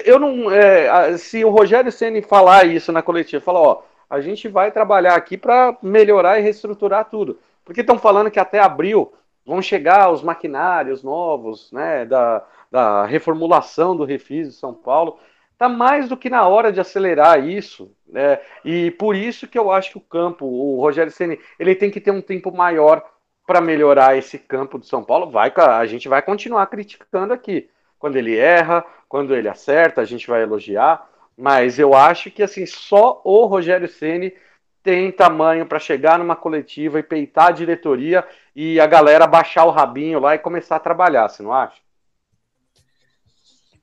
[0.06, 4.48] eu não, é, se o Rogério Ceni falar isso na coletiva, falar, ó, a gente
[4.48, 9.14] vai trabalhar aqui para melhorar e reestruturar tudo, porque estão falando que até abril
[9.46, 15.18] vão chegar os maquinários novos, né, da, da reformulação do Refis de São Paulo.
[15.62, 18.40] Tá mais do que na hora de acelerar isso, né?
[18.66, 22.02] E por isso que eu acho que o campo, o Rogério Ceni, ele tem que
[22.02, 23.08] ter um tempo maior
[23.46, 25.30] para melhorar esse campo do São Paulo.
[25.30, 27.70] Vai, a gente vai continuar criticando aqui.
[28.00, 31.08] Quando ele erra, quando ele acerta, a gente vai elogiar.
[31.38, 34.34] Mas eu acho que assim só o Rogério Ceni
[34.82, 39.70] tem tamanho para chegar numa coletiva e peitar a diretoria e a galera baixar o
[39.70, 41.80] rabinho lá e começar a trabalhar, você não acha?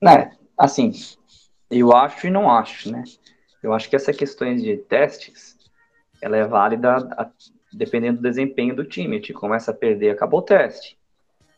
[0.03, 0.91] Né, assim,
[1.71, 3.05] eu acho e não acho, né?
[3.63, 5.57] Eu acho que essa questão de testes,
[6.23, 7.31] ela é válida a-
[7.73, 9.17] dependendo do desempenho do time.
[9.17, 10.99] O time começa a perder, acabou o teste.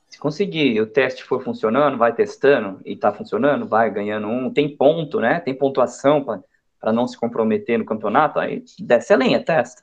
[0.08, 4.76] Se conseguir, o teste for funcionando, vai testando e tá funcionando, vai ganhando um, tem
[4.76, 5.40] ponto, né?
[5.40, 9.82] Tem pontuação para não se comprometer no campeonato, aí desce a lenha, testa.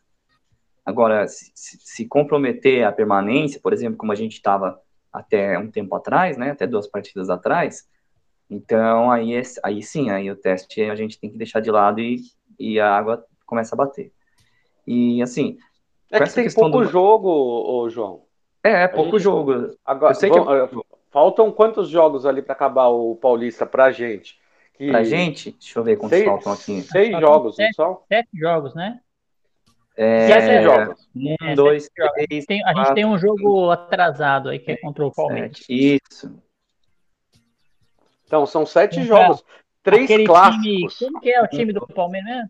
[0.86, 4.80] Agora, se, se- se comprometer a permanência, por exemplo, como a gente estava
[5.12, 6.52] até um tempo atrás, né?
[6.52, 7.88] Até duas partidas atrás,
[8.50, 12.00] então, aí, é- aí sim, aí o teste a gente tem que deixar de lado
[12.00, 12.22] e,
[12.60, 14.12] e a água começa a bater.
[14.86, 15.58] E assim,
[16.12, 18.24] É que essa tem questão pouco do- jogo, ô, João.
[18.64, 19.76] é, é pouco gente- jogo.
[19.86, 24.38] Agora, Eu sei que vamos- faltam quantos jogos ali para acabar o Paulista pra gente?
[24.76, 24.90] Que...
[24.92, 26.82] Pra gente, deixa eu ver quantos seis, faltam aqui.
[26.84, 27.76] Seis Faltam jogos, sete.
[27.76, 28.02] são?
[28.08, 29.00] Sete jogos, né?
[30.00, 31.10] É, Sete Seis jogos.
[31.16, 32.26] um, É, dois, sete jogos.
[32.28, 35.58] três, Tem- a gente quatro, tem um jogo atrasado aí, que é contra o Palmeiras.
[35.58, 35.98] sete.
[36.12, 36.32] Isso.
[38.28, 39.44] Então, são sete Então, jogos.
[39.82, 40.98] três Aquele clássicos.
[40.98, 41.10] time.
[41.12, 42.48] Como que é o time do Palmeiras?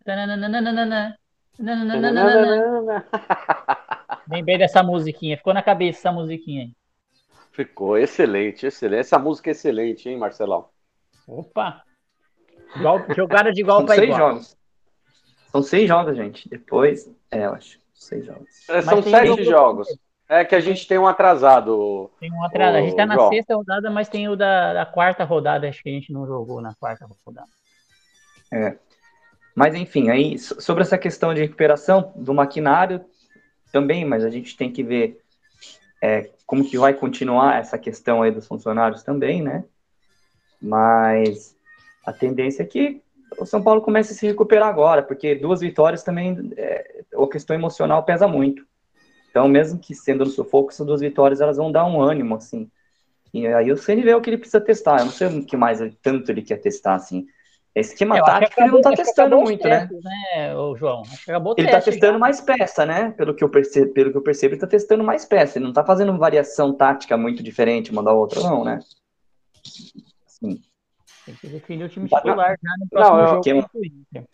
[4.29, 5.37] Lembrei dessa musiquinha.
[5.37, 6.71] Ficou na cabeça essa musiquinha aí.
[7.51, 8.99] Ficou excelente, excelente.
[9.01, 10.69] Essa música é excelente, hein, Marcelão?
[11.27, 11.83] Opa!
[12.75, 14.19] Igual, jogada de igual São para seis igual.
[14.31, 14.57] jogos.
[15.51, 16.49] São seis jogos, gente.
[16.49, 17.79] Depois, é, eu acho.
[17.93, 18.69] Seis jogos.
[18.69, 19.87] É, São sete jogo- jogos.
[20.29, 22.11] É que a gente tem um atrasado.
[22.19, 22.75] Tem um atrás.
[22.75, 23.29] A gente tá na João.
[23.29, 25.69] sexta rodada, mas tem o da, da quarta rodada.
[25.69, 27.47] Acho que a gente não jogou na quarta rodada.
[29.55, 33.03] Mas enfim, aí so- sobre essa questão de recuperação do maquinário
[33.71, 35.19] também, mas a gente tem que ver
[36.01, 39.63] é, como que vai continuar essa questão aí dos funcionários também, né?
[40.61, 41.55] Mas
[42.05, 43.01] a tendência é que
[43.39, 47.55] o São Paulo comece a se recuperar agora, porque duas vitórias também, é, a questão
[47.55, 48.66] emocional pesa muito.
[49.37, 52.67] Então, mesmo que sendo no sufoco, essas duas vitórias elas vão dar um ânimo, assim.
[53.31, 54.97] E aí o CN vê o que ele precisa testar.
[54.99, 57.27] Eu não sei o que mais ele- tanto ele quer testar, assim.
[57.75, 59.79] Esquema Eu tático ele não tá acabou- testando acabou muito, né?
[59.81, 61.03] testes, né, ô, João?
[61.21, 62.17] Acabou Ele tá testando já.
[62.19, 63.11] mais peça, né?
[63.11, 65.59] Pelo que eu percebo, pelo que eu percebo, ele tá testando mais peça.
[65.59, 68.79] Ele não tá fazendo variação tática muito diferente uma da outra, não, né?
[70.25, 70.59] Sim.
[71.27, 74.27] Tem que definir o time titular já no próximo eu- jogo.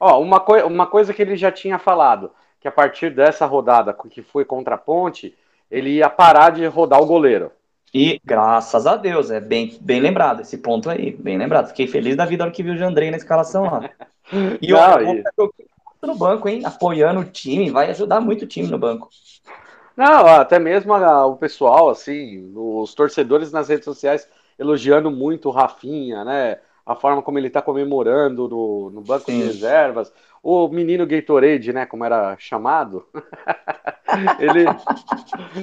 [0.00, 3.94] Ó, uma, coi uma coisa que ele já tinha falado, que a partir dessa rodada
[4.10, 5.36] que foi contra a Ponte,
[5.70, 7.50] ele ia parar de rodar o goleiro.
[7.92, 11.68] E graças a Deus, é bem, bem lembrado esse ponto aí, bem lembrado.
[11.68, 13.90] Fiquei feliz da vida na hora que vi o Jandrei na escalação lá.
[14.62, 15.52] E olha, tô
[16.06, 16.62] no banco, hein?
[16.64, 19.08] Apoiando o time, vai ajudar muito o time no banco.
[19.96, 25.52] Não, até mesmo a- o pessoal, assim, os torcedores nas redes sociais elogiando muito o
[25.52, 26.58] Rafinha, né?
[26.86, 29.44] A forma como ele tá comemorando no, no banco de Sim.
[29.44, 30.12] reservas.
[30.42, 31.86] O menino Gatorade, né?
[31.86, 33.06] Como era chamado.
[34.40, 34.64] ele,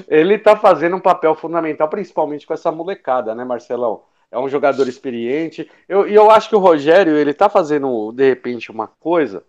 [0.08, 4.04] ele tá fazendo um papel fundamental, principalmente com essa molecada, né, Marcelão?
[4.32, 5.70] É um jogador experiente.
[5.88, 9.44] Eu, e eu acho que o Rogério, ele tá fazendo, de repente, uma coisa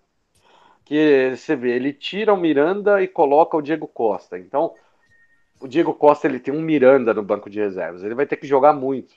[0.85, 4.39] que você vê, ele tira o Miranda e coloca o Diego Costa.
[4.39, 4.73] Então,
[5.61, 8.03] o Diego Costa ele tem um Miranda no banco de reservas.
[8.03, 9.13] Ele vai ter que jogar muito.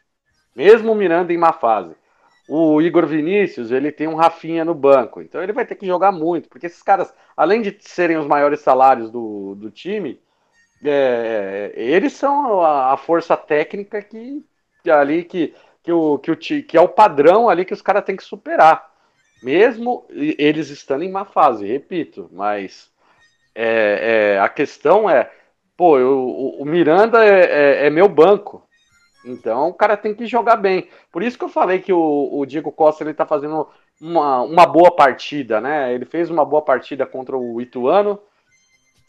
[0.54, 1.96] Mesmo o Miranda em má fase.
[2.54, 5.22] O Igor Vinícius, ele tem um Rafinha no banco.
[5.22, 6.50] Então ele vai ter que jogar muito.
[6.50, 10.22] Porque esses caras, além de serem os maiores salários do, do time,
[10.84, 14.44] é, eles são a, a força técnica que,
[14.90, 18.16] ali que, que, o, que, o, que é o padrão ali que os caras têm
[18.18, 18.92] que superar.
[19.44, 22.92] Mesmo eles estando em má fase, repito, mas
[23.56, 25.32] é, é, a questão é,
[25.78, 28.68] pô, eu- o, o Miranda é, é- é meu banco,
[29.24, 30.88] então o cara tem que jogar bem.
[31.12, 33.68] Por isso que eu falei que o, o Diego Costa ele tá fazendo
[34.00, 35.94] uma, uma boa partida, né?
[35.94, 38.20] Ele fez uma boa partida contra o Ituano,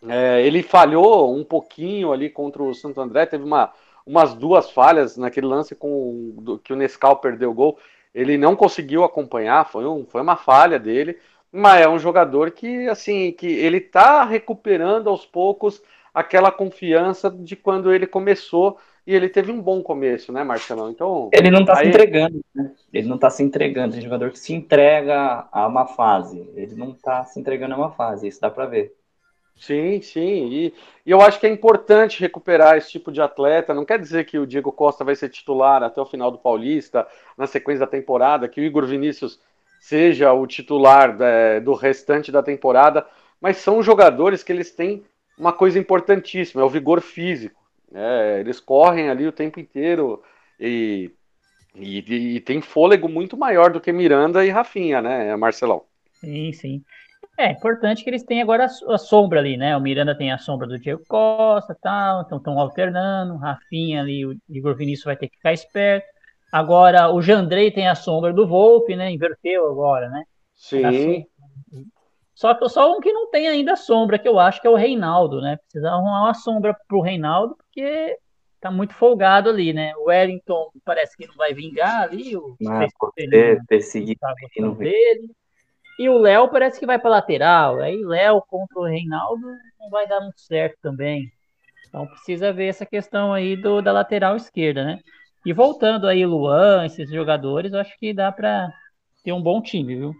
[0.08, 3.72] é, ele falhou um pouquinho ali contra o Santo André, teve uma,
[4.06, 7.78] umas duas falhas naquele lance com do- que o Nescau perdeu o gol.
[8.14, 11.18] Ele não conseguiu acompanhar, foi, um, foi uma falha dele,
[11.50, 17.56] mas é um jogador que assim que ele tá recuperando aos poucos aquela confiança de
[17.56, 20.90] quando ele começou e ele teve um bom começo, né, Marcelão?
[20.90, 22.72] Então, Ele não tá se Aí- entregando, né?
[22.92, 23.94] Ele não tá se entregando.
[23.94, 26.48] Tem jogador que se entrega a uma fase.
[26.54, 28.94] Ele não tá se entregando a uma fase, isso dá pra ver.
[29.56, 30.48] Sim, sim.
[30.50, 30.74] E,
[31.06, 33.74] e eu acho que é importante recuperar esse tipo de atleta.
[33.74, 37.06] Não quer dizer que o Diego Costa vai ser titular até o final do Paulista,
[37.36, 39.38] na sequência da temporada, que o Igor Vinícius
[39.80, 43.06] seja o titular é, do restante da temporada,
[43.40, 45.04] mas são jogadores que eles têm
[45.36, 47.61] uma coisa importantíssima, é o vigor físico.
[47.92, 48.40] Né?
[48.40, 50.22] eles correm ali o tempo inteiro
[50.58, 51.10] e,
[51.74, 55.84] e, e tem fôlego muito maior do que Miranda e Rafinha, né, Marcelão?
[56.14, 56.84] Sim, sim.
[57.38, 59.76] É importante que eles tenham agora a, a sombra ali, né?
[59.76, 63.36] O Miranda tem a sombra do Diego Costa tal, então estão alternando.
[63.36, 66.06] Rafinha ali, o Igor Vinícius vai ter que ficar esperto.
[66.52, 69.10] Agora o Jandrei tem a sombra do Volpe, né?
[69.10, 70.24] Inverteu agora, né?
[70.54, 71.26] Sim.
[72.34, 74.76] Só que só um que não tem ainda sombra, que eu acho que é o
[74.76, 75.56] Reinaldo, né?
[75.56, 78.18] Precisa arrumar uma sombra pro Reinaldo, porque
[78.60, 79.96] tá muito folgado ali, né?
[79.96, 82.92] O Wellington parece que não vai vingar ali, o Mas
[83.66, 84.90] perseguir tá e não vê.
[84.90, 85.30] dele.
[85.98, 87.80] E o Léo parece que vai para lateral.
[87.80, 89.46] Aí Léo contra o Reinaldo
[89.80, 91.30] não vai dar muito certo também.
[91.88, 94.98] Então precisa ver essa questão aí do, da lateral esquerda, né?
[95.44, 98.72] E voltando aí, Luan, esses jogadores, eu acho que dá para
[99.24, 100.14] ter um bom time, viu?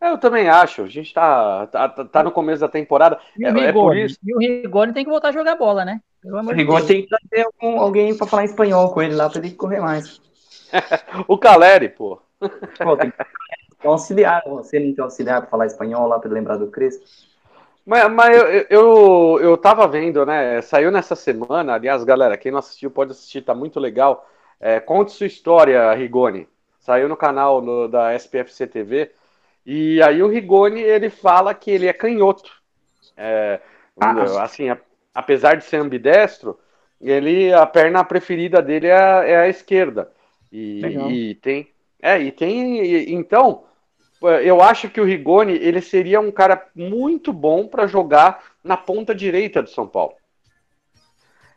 [0.00, 0.82] Eu também acho.
[0.82, 3.18] A gente tá, tá, tá- tá no começo da temporada.
[3.36, 4.04] E o É, é por Rigoni?
[4.04, 4.18] isso.
[4.24, 6.00] E o Rigoni tem que voltar a jogar bola, né?
[6.22, 6.86] Pelo O Rigoni Deus.
[6.86, 10.20] tem que trazer algum- alguém pra falar espanhol com ele lá, pra ele correr mais.
[11.28, 12.20] O Caleri, pô.
[12.38, 14.42] Pô, tem que ter um auxiliar.
[14.46, 17.04] Você não tem auxiliar pra falar espanhol lá, pra ele lembrar do Crespo?
[17.84, 20.60] Mas, mas eu, eu, eu tava vendo, né?
[20.60, 21.74] Saiu nessa semana.
[21.74, 24.28] Aliás, galera, quem não assistiu pode assistir, tá muito legal.
[24.60, 26.48] É, conte sua história, Rigoni.
[26.80, 29.12] saiu no canal no, da SPFC TV,
[29.66, 32.52] e aí o Rigoni, ele fala que ele é canhoto.
[33.16, 33.60] É,
[34.00, 34.44] ah.
[34.44, 34.78] Assim, a,
[35.12, 36.56] apesar de ser ambidestro,
[37.00, 40.12] ele, a perna preferida dele é a, é a esquerda.
[40.52, 41.68] E, e, tem...
[42.00, 42.80] É, e tem...
[42.80, 43.64] E, então,
[44.22, 49.12] eu acho que o Rigoni, ele seria um cara muito bom para jogar na ponta
[49.12, 50.14] direita do São Paulo.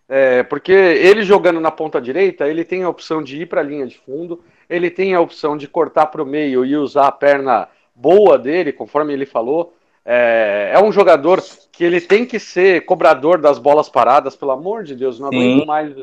[0.07, 3.63] É, porque ele jogando na ponta direita, ele tem a opção de ir para a
[3.63, 7.11] linha de fundo, ele tem a opção de cortar para o meio e usar a
[7.11, 9.73] perna boa dele, conforme ele falou.
[10.05, 14.83] É, é, um jogador que ele tem que ser cobrador das bolas paradas, pelo amor
[14.83, 15.93] de Deus, não aguento mais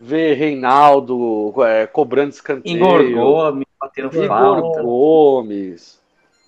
[0.00, 2.76] ver Reinaldo é, cobrando escanteio.
[2.76, 6.00] Igor Gomes, batendo Igor Gomes.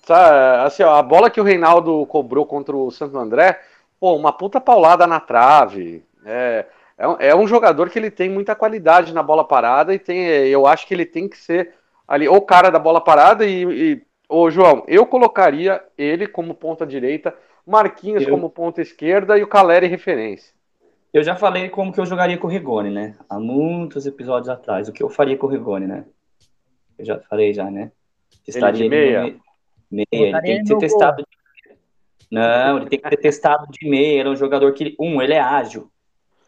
[0.03, 3.61] Sabe, assim, ó, a bola que o Reinaldo cobrou contra o Santo André,
[3.99, 6.03] pô, uma puta paulada na trave.
[6.25, 6.65] É,
[6.97, 10.65] é, é um jogador que ele tem muita qualidade na bola parada e tem, eu
[10.65, 11.73] acho que ele tem que ser
[12.07, 16.85] ali o cara da bola parada e, e ô João, eu colocaria ele como ponta
[16.85, 18.29] direita, Marquinhos eu...
[18.29, 20.53] como ponta esquerda e o Caleri referência.
[21.13, 23.17] Eu já falei como que eu jogaria com o Rigoni, né?
[23.29, 26.05] Há muitos episódios atrás, o que eu faria com o Rigoni, né?
[26.97, 27.91] Eu já falei já, né?
[28.47, 29.39] Estaria ele de meia.
[29.91, 30.07] meia.
[30.11, 31.17] Ele tem que ser testado.
[31.17, 31.75] De...
[32.31, 34.21] Não, ele tem que ser testado de meia.
[34.21, 35.91] Ele é um jogador que, um, ele é ágil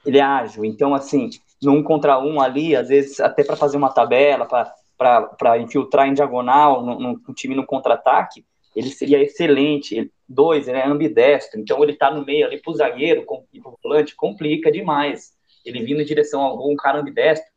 [0.06, 0.66] ele é ágil.
[0.66, 1.30] Então, assim,
[1.62, 4.74] no um contra um ali, às vezes até para fazer uma tabela, para
[5.60, 9.96] infiltrar em diagonal no, time no contra-ataque, ele seria excelente.
[9.96, 13.78] Ele, dois, ele é ambidestro, então ele tá no meio ali pro zagueiro e pro
[13.84, 15.34] volante, complica demais.
[15.66, 17.52] Ele vindo em direção a algum cara ambidestro.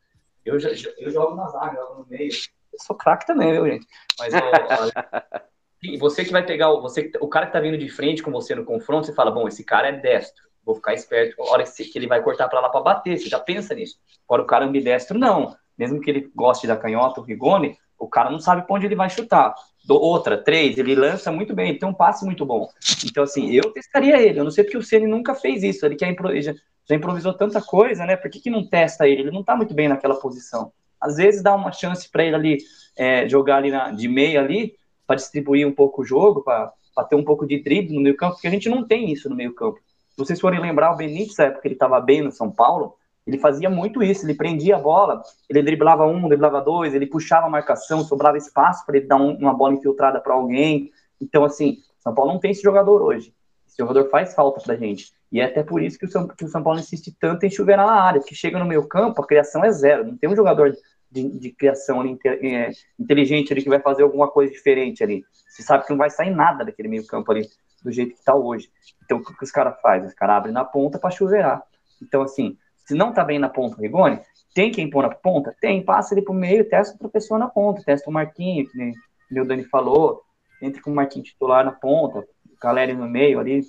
[0.45, 0.57] Eu,
[0.97, 2.29] eu jogo na zaga, jogo no meio.
[2.71, 3.87] Eu sou craque também, viu, gente?
[4.19, 8.31] Mas ó, você que vai pegar, você, o cara que tá vindo de frente com
[8.31, 11.63] você no confronto, você fala, bom, esse cara é destro vou ficar esperto, a hora
[11.63, 13.97] que ele vai cortar para lá para bater, você já pensa nisso.
[14.27, 15.55] Agora o cara ambidestro, não.
[15.77, 18.95] Mesmo que ele goste da canhota, o Rigoni, o cara não sabe para onde ele
[18.95, 19.53] vai chutar.
[19.85, 22.67] Do, outra, três, ele lança muito bem, ele tem um passe muito bom.
[23.05, 24.39] Então, assim, eu testaria ele.
[24.39, 25.85] Eu não sei porque o Ceni nunca fez isso.
[25.85, 26.53] Ele quer impro já,
[26.87, 28.17] já, improvisou tanta coisa, né?
[28.17, 29.21] Por que, que não testa ele?
[29.21, 30.71] Ele não tá muito bem naquela posição.
[30.99, 32.57] Às vezes dá uma chance para ele ali
[32.97, 36.73] é, jogar ali na, de meia ali, para distribuir um pouco o jogo, para
[37.07, 39.35] ter um pouco de drible no meio campo, porque a gente não tem isso no
[39.35, 39.79] meio campo
[40.17, 42.95] vocês forem lembrar, o Benítez, na época ele estava bem no São Paulo,
[43.27, 47.45] ele fazia muito isso, ele prendia a bola, ele driblava um, driblava dois, ele puxava
[47.45, 50.89] a marcação, sobrava espaço para ele dar um, uma bola infiltrada para alguém.
[51.19, 53.33] Então, assim, São Paulo não tem esse jogador hoje.
[53.67, 55.11] Esse jogador faz falta para a gente.
[55.29, 57.49] E é até por isso que o, São, que o São Paulo insiste tanto em
[57.49, 60.05] chover na área, que chega no meio campo, a criação é zero.
[60.05, 60.73] Não tem um jogador
[61.11, 65.25] de, de criação ali, é, inteligente ali que vai fazer alguma coisa diferente ali.
[65.49, 67.45] Você sabe que não vai sair nada daquele meio campo ali
[67.83, 68.69] do jeito que está hoje.
[69.03, 70.07] Então, o que os caras fazem?
[70.07, 71.61] Os caras abrem na ponta para chuveirar.
[72.01, 72.57] Então, assim,
[72.87, 74.21] se não tá bem na ponta o Rigoni,
[74.53, 75.53] tem quem pôr na ponta?
[75.59, 78.93] Tem, passa ele pro meio, testa outra pessoa na ponta, testa o Marquinho, que nem,
[79.41, 80.23] o Dani falou,
[80.61, 83.61] entre com o Marquinho titular na ponta, o Caleri no meio ali,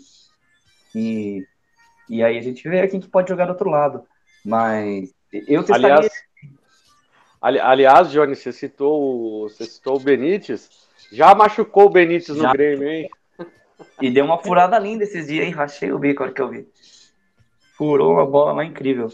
[0.95, 1.45] e,
[2.09, 4.05] e aí a gente vê quem que pode jogar do outro lado.
[4.45, 5.97] Mas eu testaria...
[5.97, 6.13] Aliás,
[7.41, 10.71] ali, aliás Johnny, você citou, você citou o Benítez,
[11.13, 12.53] já machucou o Benítez no já.
[12.53, 13.11] Grêmio, hein?
[14.01, 15.53] E deu uma furada linda esses dias, hein?
[15.53, 16.69] Rachei o bico a hora que eu vi.
[17.79, 19.09] Furou uma bola lá incrível.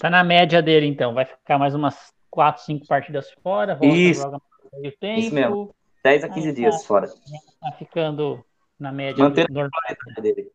[0.00, 1.14] Tá na média dele, então.
[1.14, 3.76] Vai ficar mais umas 4, 5 partidas fora.
[3.76, 4.28] Volta, Isso.
[4.74, 5.20] Meio tempo.
[5.20, 5.74] Isso mesmo.
[6.02, 7.06] 10 a 15 Aí dias tá, fora.
[7.06, 8.44] Tá ficando
[8.78, 9.70] na média Mantendo normal.
[10.20, 10.50] dele.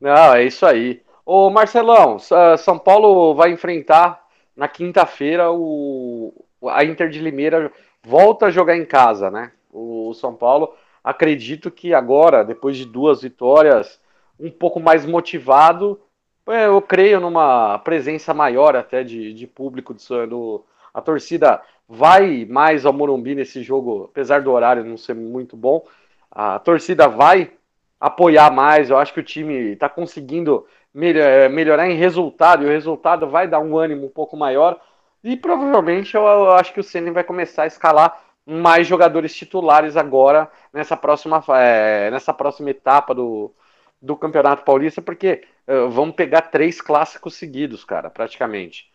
[0.00, 1.02] Não, é isso aí.
[1.24, 2.18] Ô Marcelão,
[2.58, 6.32] São Paulo vai enfrentar na quinta-feira o
[6.68, 9.50] a Inter de Limeira volta a jogar em casa, né?
[9.72, 14.00] O São Paulo acredito que agora, depois de duas vitórias,
[14.38, 16.00] um pouco mais motivado,
[16.46, 22.86] eu creio numa presença maior até de, de público do, do, a torcida vai mais
[22.86, 25.84] ao Morumbi nesse jogo, apesar do horário não ser muito bom,
[26.30, 27.52] a torcida vai
[28.00, 32.70] apoiar mais, eu acho que o time está conseguindo é, melhorar em resultado, e o
[32.70, 34.80] resultado vai dar um ânimo um pouco maior,
[35.24, 40.48] e provavelmente eu, acho que o Ceni vai começar a escalar mais jogadores titulares agora
[40.72, 43.52] nessa próxima, é, nessa próxima etapa do,
[44.00, 48.90] do Campeonato Paulista, porque uh, vamos pegar três clássicos seguidos, cara, praticamente.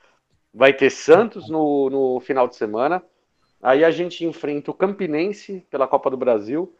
[0.53, 3.03] Vai ter Santos no, no final de semana,
[3.61, 6.75] aí a gente enfrenta o Campinense pela Copa do Brasil,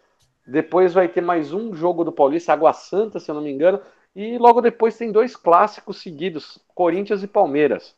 [0.46, 3.80] depois vai ter mais um jogo do Paulista, Água Santa, se eu não me engano,
[4.16, 7.96] e logo depois tem dois clássicos seguidos, Corinthians e Palmeiras.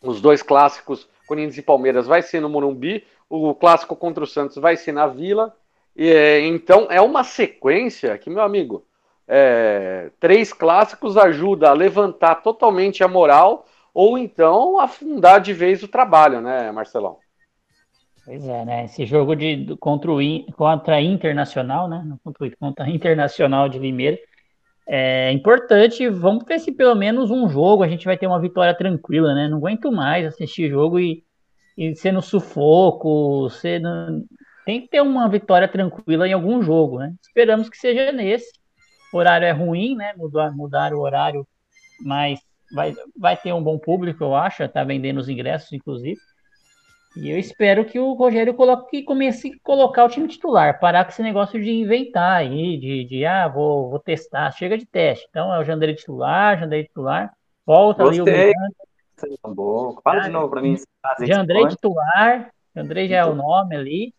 [0.00, 4.56] Os dois clássicos, Corinthians e Palmeiras, vai ser no Morumbi, o clássico contra o Santos
[4.56, 5.54] vai ser na Vila.
[5.94, 8.86] E, é, então é uma sequência que, meu amigo,
[9.28, 15.88] é, três clássicos ajuda a levantar totalmente a moral ou então afundar de vez o
[15.88, 17.18] trabalho, né, Marcelão?
[18.24, 18.84] Pois é, né?
[18.84, 20.18] Esse jogo de, contra, o,
[20.52, 22.04] contra a Internacional, né?
[22.22, 24.18] Contra, contra a Internacional de Limeira,
[24.86, 26.06] é importante.
[26.10, 29.48] Vamos ver se pelo menos um jogo a gente vai ter uma vitória tranquila, né?
[29.48, 31.24] Não aguento mais assistir jogo e,
[31.76, 34.22] e ser no sufoco, ser no...
[34.66, 37.14] tem que ter uma vitória tranquila em algum jogo, né?
[37.22, 38.52] Esperamos que seja nesse.
[39.12, 40.12] O horário é ruim, né?
[40.16, 41.46] Mudar, mudar o horário,
[42.00, 42.40] mas
[42.72, 44.68] vai, vai ter um bom público, eu acho.
[44.68, 46.18] Tá vendendo os ingressos, inclusive.
[47.16, 51.10] E eu espero que o Rogério coloque, comece a colocar o time titular, parar com
[51.10, 55.26] esse negócio de inventar aí, de, de ah, vou, vou testar, chega de teste.
[55.28, 57.32] Então é o Jandeira titular, Jandeira titular,
[57.66, 58.20] volta Gostei.
[58.20, 58.76] ali o Miranda.
[60.04, 60.76] Fala de novo para mim.
[61.22, 64.14] Jandrei titular, Jandrei já é o nome ali.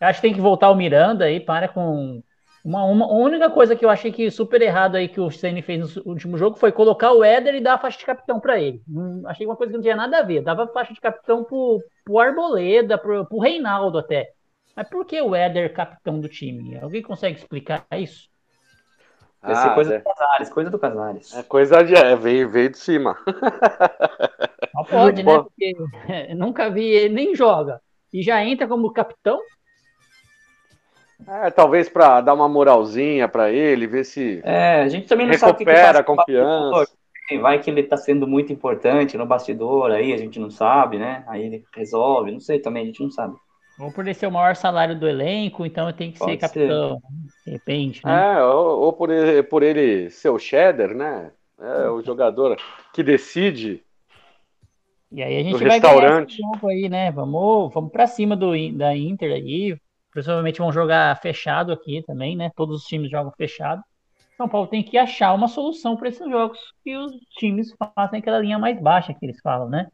[0.00, 2.22] Acho que tem que voltar o Miranda aí, para com
[2.66, 5.62] uma, uma a única coisa que eu achei que super errado aí que o Ceni
[5.62, 8.58] fez no último jogo foi colocar o Éder e dar a faixa de capitão para
[8.58, 8.82] ele.
[8.88, 10.42] Hum, achei uma coisa que não tinha nada a ver.
[10.42, 14.32] Dava a faixa de capitão pro, pro Arboleda, pro, pro Reinaldo até.
[14.74, 16.76] Mas por que o Éder capitão do time?
[16.78, 18.28] Alguém consegue explicar isso?
[19.40, 19.98] Deve ser ah, coisa é.
[19.98, 21.34] do Casares, coisa do Casares.
[21.36, 21.94] É coisa de.
[21.94, 23.16] É, veio, veio de cima.
[24.74, 25.38] Não pode, né?
[25.38, 25.76] Porque
[26.34, 27.80] nunca vi ele, nem joga.
[28.12, 29.38] E já entra como capitão?
[31.28, 35.32] É, talvez para dar uma moralzinha para ele, ver se é, a gente também não
[35.34, 36.92] recupera sabe que que a confiança.
[37.40, 41.24] Vai que ele está sendo muito importante no bastidor, aí a gente não sabe, né?
[41.26, 43.34] Aí ele resolve, não sei também, a gente não sabe.
[43.80, 47.00] Ou por ele ser o maior salário do elenco, então tem que Pode ser capitão,
[47.00, 47.44] ser.
[47.44, 48.36] de repente, né?
[48.36, 51.32] É, ou, ou, por, ele, por ele ser o cheddar, né?
[51.60, 52.56] É o jogador
[52.92, 53.82] que decide.
[55.10, 56.06] E aí a gente vai restaurante.
[56.38, 57.10] ganhar esse jogo aí, né?
[57.10, 59.76] Vamos, vamos para cima do, da Inter aí,
[60.24, 62.50] Provavelmente vão jogar fechado aqui também, né?
[62.56, 63.82] Todos os times jogam fechado.
[64.34, 68.38] São Paulo tem que achar uma solução para esses jogos que os times fazem aquela
[68.38, 69.88] linha mais baixa que eles falam, né?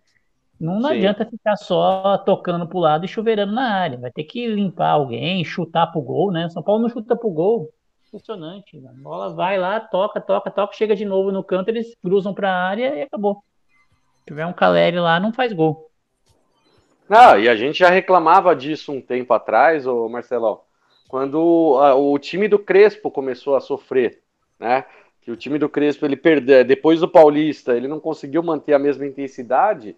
[0.60, 3.98] Não, não adianta ficar só tocando pro lado e chuveirando na área.
[3.98, 6.48] Vai ter que limpar alguém, chutar pro gol, né?
[6.50, 7.70] São Paulo não chuta pro gol.
[8.06, 8.80] Impressionante.
[8.86, 12.54] A bola vai lá, toca, toca, toca, chega de novo no canto, eles cruzam pra
[12.54, 13.42] área e acabou.
[14.20, 15.90] Se tiver um Caleri lá, não faz gol.
[17.08, 20.60] Não, e a gente já reclamava disso um tempo atrás, ô Marcelão,
[21.08, 24.20] quando a, o time do Crespo começou a sofrer,
[24.58, 24.84] né?
[25.20, 28.78] Que o time do Crespo ele perdeu, depois do Paulista, ele não conseguiu manter a
[28.78, 29.94] mesma intensidade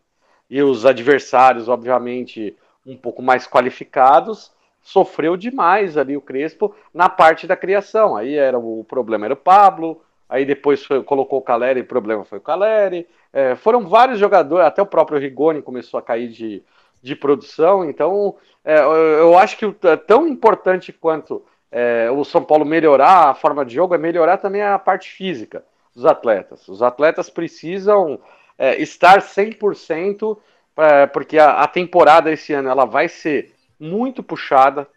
[0.50, 2.54] e os adversários, obviamente,
[2.86, 4.52] um pouco mais qualificados,
[4.82, 8.16] sofreu demais ali o Crespo na parte da criação.
[8.16, 12.24] Aí era o problema era o Pablo, aí depois foi, colocou o Caleri, o problema
[12.24, 13.06] foi o Caleri.
[13.32, 16.62] É, foram vários jogadores, até o próprio Rigoni começou a cair de,
[17.04, 17.84] de produção.
[17.84, 18.34] Então,
[18.64, 23.64] é, eu acho que é tão importante quanto é, o São Paulo melhorar a forma
[23.64, 25.62] de jogo é melhorar também a parte física
[25.94, 26.66] dos atletas.
[26.66, 28.18] Os atletas precisam
[28.56, 30.38] é, estar 100%,
[30.78, 34.88] é, porque a, a temporada esse ano ela vai ser muito puxada.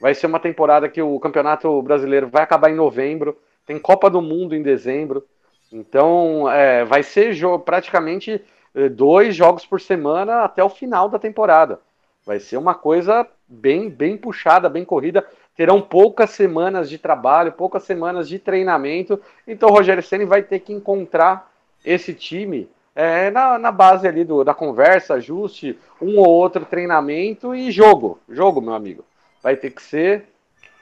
[0.00, 3.36] Vai ser uma temporada que o Campeonato Brasileiro vai acabar em novembro,
[3.66, 5.24] tem Copa do Mundo em dezembro.
[5.72, 7.34] Então, é, vai ser
[7.64, 8.40] praticamente
[8.90, 11.80] dois jogos por semana até o final da temporada.
[12.24, 15.26] Vai ser uma coisa bem, bem puxada, bem corrida.
[15.56, 19.20] Terão poucas semanas de trabalho, poucas semanas de treinamento.
[19.46, 21.50] Então o Rogério Ceni vai ter que encontrar
[21.84, 27.54] esse time é, na, na base ali do, da conversa, ajuste, um ou outro treinamento
[27.54, 28.18] e jogo.
[28.28, 29.04] Jogo, meu amigo.
[29.42, 30.26] Vai ter que ser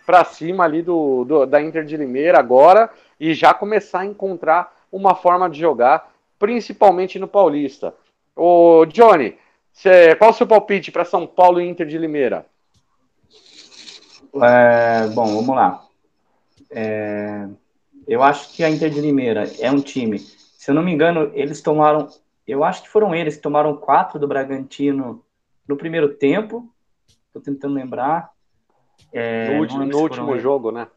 [0.05, 4.75] para cima ali do, do, da Inter de Limeira agora e já começar a encontrar
[4.93, 6.10] uma forma de jogar
[6.41, 7.95] principalmente no Paulista.
[8.35, 9.37] Ô, Johnny,
[9.73, 12.47] cê, qual o seu palpite para São Paulo e Inter de Limeira?
[14.35, 15.87] É, bom, vamos lá.
[16.71, 17.47] É,
[18.09, 20.19] eu acho que a Inter de Limeira é um time.
[20.19, 22.09] Se eu não me engano, eles tomaram.
[22.47, 25.23] Eu acho que foram eles que tomaram quatro do Bragantino
[25.69, 26.73] no primeiro tempo.
[27.27, 28.33] Estou tentando lembrar.
[29.13, 30.89] É, no último, no último jogo, né?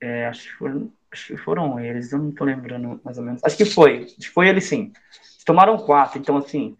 [0.00, 3.42] É, acho que foram Acho que foram eles, eu não tô lembrando mais ou menos.
[3.44, 4.92] Acho que foi, foi eles sim.
[5.44, 6.76] Tomaram quatro, então assim,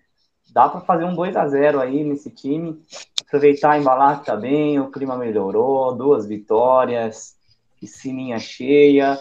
[0.52, 2.82] dá para fazer um 2 a 0 aí nesse time.
[3.26, 7.36] Aproveitar, embalar que tá bem, o clima melhorou, duas vitórias,
[7.80, 9.18] piscininha cheia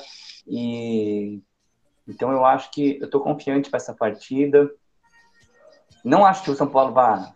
[0.47, 1.41] e
[2.07, 4.69] então eu acho que eu tô confiante para essa partida.
[6.03, 7.33] Não acho que o São Paulo vá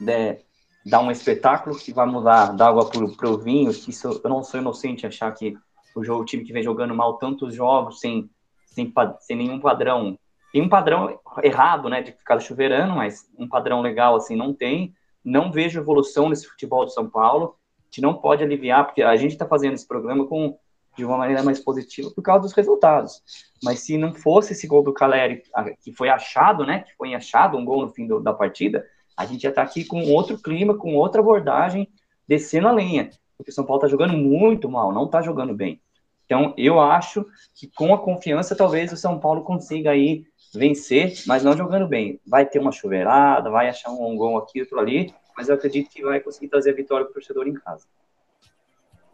[0.00, 0.38] né,
[0.84, 3.70] dar um espetáculo que vai mudar da água pro, pro vinho.
[3.70, 5.56] Isso eu não sou inocente achar que
[5.94, 8.28] o, jogo, o time que vem jogando mal tantos jogos sem,
[8.66, 10.18] sem, sem nenhum padrão.
[10.52, 14.94] Tem um padrão errado, né, de ficar chuveirando, mas um padrão legal assim não tem.
[15.24, 17.56] Não vejo evolução nesse futebol do São Paulo.
[17.80, 20.58] A gente não pode aliviar, porque a gente está fazendo esse programa com
[20.96, 23.22] de uma maneira mais positiva por causa dos resultados.
[23.62, 25.42] Mas se não fosse esse gol do Caleri,
[25.82, 28.86] que foi achado, né, que foi achado, um gol no fim do, da partida,
[29.16, 31.88] a gente já está aqui com outro clima, com outra abordagem,
[32.26, 33.10] descendo a lenha.
[33.36, 35.80] Porque o São Paulo está jogando muito mal, não está jogando bem.
[36.24, 41.42] Então, eu acho que com a confiança, talvez o São Paulo consiga aí vencer, mas
[41.42, 42.20] não jogando bem.
[42.26, 46.02] Vai ter uma chuveirada, vai achar um gol aqui, outro ali, mas eu acredito que
[46.02, 47.86] vai conseguir trazer a vitória para o torcedor em casa.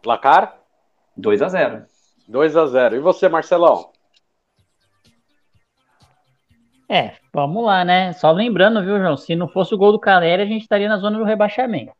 [0.01, 0.59] Placar?
[1.17, 1.85] 2 a 0
[2.27, 3.91] 2 a 0 E você, Marcelão?
[6.89, 8.13] É, vamos lá, né?
[8.13, 9.15] Só lembrando, viu, João?
[9.15, 11.93] Se não fosse o gol do Caleri, a gente estaria na zona do rebaixamento.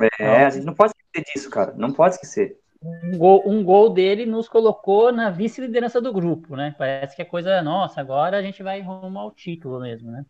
[0.00, 1.74] É, então, a gente não pode esquecer disso, cara.
[1.76, 2.58] Não pode esquecer.
[3.04, 6.74] Um gol, um gol dele nos colocou na vice-liderança do grupo, né?
[6.78, 10.24] Parece que é coisa nossa, agora a gente vai rumo ao título mesmo, né?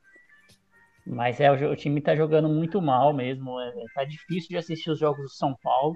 [1.06, 3.60] Mas é, o, o time tá jogando muito mal mesmo.
[3.60, 5.94] É, tá difícil de assistir os jogos do São Paulo.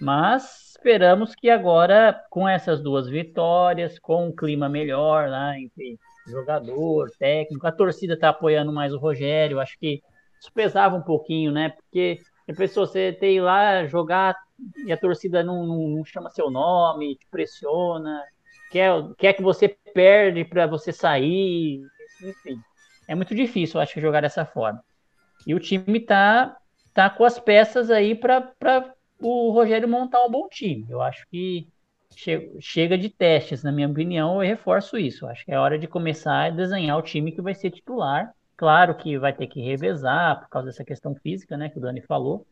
[0.00, 7.10] Mas esperamos que agora, com essas duas vitórias, com um clima melhor lá entre jogador,
[7.18, 10.00] técnico, a torcida está apoiando mais o Rogério, acho que
[10.40, 11.70] isso pesava um pouquinho, né?
[11.70, 12.18] Porque
[12.50, 14.36] a pessoa você tem ir lá jogar
[14.84, 18.22] e a torcida não, não, não chama seu nome, te pressiona,
[18.70, 21.80] quer, quer que você perde para você sair,
[22.22, 22.60] enfim.
[23.08, 24.82] É muito difícil, eu acho, jogar dessa forma.
[25.46, 26.56] E o time tá,
[26.94, 28.52] tá com as peças aí para
[29.20, 30.86] o Rogério montar um bom time.
[30.88, 31.68] Eu acho que
[32.60, 35.26] chega de testes, na minha opinião, eu reforço isso.
[35.26, 38.32] Acho que é hora de começar a desenhar o time que vai ser titular.
[38.60, 42.02] Claro que vai ter que revezar por causa dessa questão física, né, que o Dani
[42.02, 42.46] falou,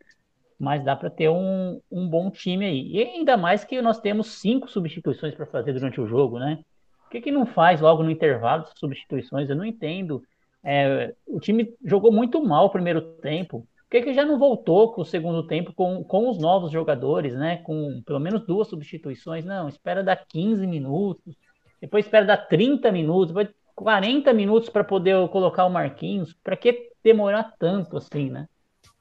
[0.58, 2.90] mas dá para ter um, um bom time aí.
[2.92, 6.60] E ainda mais que nós temos cinco substituições para fazer durante o jogo, né?
[7.02, 9.50] Por que, que não faz logo no intervalo substituições?
[9.50, 10.22] Eu não entendo.
[10.64, 13.60] É, o time jogou muito mal o primeiro tempo.
[13.60, 17.34] Por que, que já não voltou com o segundo tempo com, com os novos jogadores,
[17.34, 17.58] né?
[17.58, 19.44] Com pelo menos duas substituições?
[19.44, 21.36] Não, espera dar 15 minutos,
[21.82, 26.34] depois espera dar 30 minutos, depois 40 minutos para poder colocar o Marquinhos.
[26.42, 28.48] Para que demorar tanto assim, né?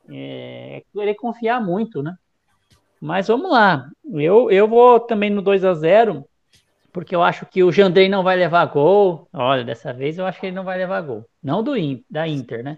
[0.10, 2.16] É, querer confiar muito, né?
[3.02, 3.90] Mas vamos lá.
[4.14, 6.24] Eu, eu vou também no 2 a 0
[6.94, 9.28] porque eu acho que o Jandrei não vai levar gol.
[9.34, 11.26] Olha, dessa vez eu acho que ele não vai levar gol.
[11.44, 11.74] Não do
[12.10, 12.78] da Inter, né?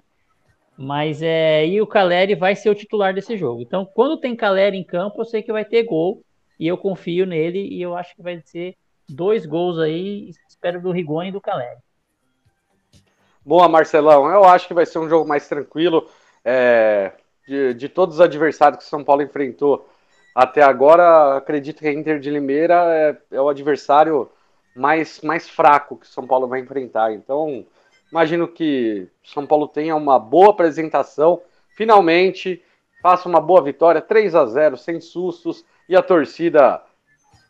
[0.77, 3.61] Mas é, e o Caleri vai ser o titular desse jogo.
[3.61, 6.23] Então, quando tem Caleri em campo, eu sei que vai ter gol
[6.57, 8.75] e eu confio nele e eu acho que vai ser
[9.07, 11.79] dois gols aí, espero do Rigoni e do Caleri.
[13.49, 14.29] Boa, Marcelão.
[14.29, 16.07] Eu acho que vai ser um jogo mais tranquilo.
[16.45, 17.13] É,
[17.47, 19.89] de, de, todos os adversários que o São Paulo enfrentou
[20.35, 24.29] até agora, acredito que a Inter de Limeira é, é o adversário
[24.75, 27.11] mais, mais fraco que o São Paulo vai enfrentar.
[27.11, 27.65] Então,
[28.11, 31.41] Imagino que São Paulo tenha uma boa apresentação,
[31.75, 32.63] finalmente
[33.01, 36.81] faça uma boa vitória, 3 a 0 sem sustos, e a torcida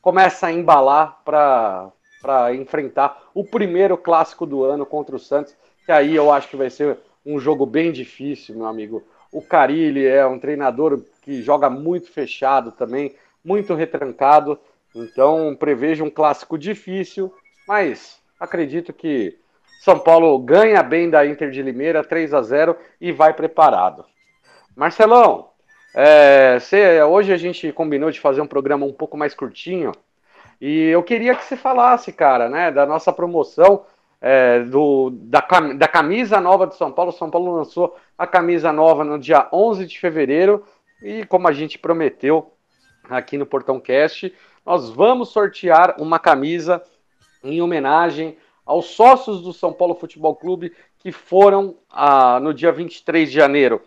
[0.02, 5.56] começa a embalar para enfrentar o primeiro clássico do ano contra o Santos,
[5.90, 9.04] que aí eu acho que vai ser um jogo bem difícil, meu amigo.
[9.32, 14.60] O Carilli é um treinador que joga muito fechado também, muito retrancado,
[14.94, 17.34] então prevejo um clássico difícil,
[17.68, 19.36] mas acredito que
[19.82, 24.06] são Paulo ganha bem da Inter de Limeira, 3 a 0 e vai preparado.
[24.76, 25.50] Marcelão,
[25.96, 29.92] é, cê, hoje a gente combinou de fazer um programa um pouco mais curtinho
[30.62, 33.86] e eu queria que você falasse, cara, né, da nossa promoção
[34.22, 35.40] é, do, da,
[35.76, 37.12] da camisa nova de São Paulo.
[37.12, 40.66] São Paulo lançou a camisa nova no dia 11 de fevereiro
[41.02, 42.54] e, como a gente prometeu
[43.10, 44.34] aqui no Portão Cast,
[44.66, 46.84] nós vamos sortear uma camisa
[47.44, 53.30] em homenagem aos sócios do São Paulo Futebol Clube que foram ah, no dia 23
[53.30, 53.82] de janeiro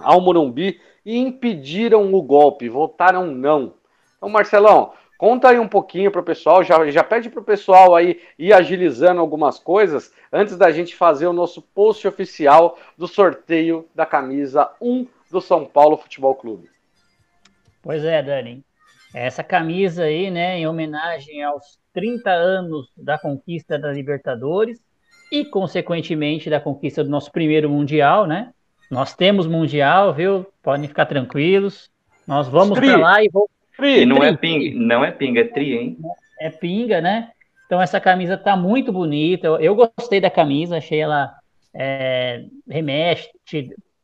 [0.00, 3.74] ao Morumbi e impediram o golpe, votaram não.
[4.16, 7.94] Então, Marcelão, conta aí um pouquinho para o pessoal, já, já pede para o pessoal
[7.94, 13.86] aí ir agilizando algumas coisas antes da gente fazer o nosso post oficial do sorteio
[13.94, 16.68] da camisa 1 do São Paulo Futebol Clube.
[17.82, 18.64] Pois é, Dani.
[19.14, 24.78] Essa camisa aí, né, em homenagem aos 30 anos da conquista da Libertadores
[25.32, 28.52] e, consequentemente, da conquista do nosso primeiro Mundial, né?
[28.90, 30.46] Nós temos Mundial, viu?
[30.62, 31.90] Podem ficar tranquilos.
[32.26, 33.48] Nós vamos para lá e vou.
[33.78, 35.98] E não é pinga, não é pinga, é tri, hein?
[36.40, 37.30] É pinga, né?
[37.66, 39.46] Então essa camisa tá muito bonita.
[39.46, 41.34] Eu, eu gostei da camisa, achei ela
[41.74, 43.30] é, remete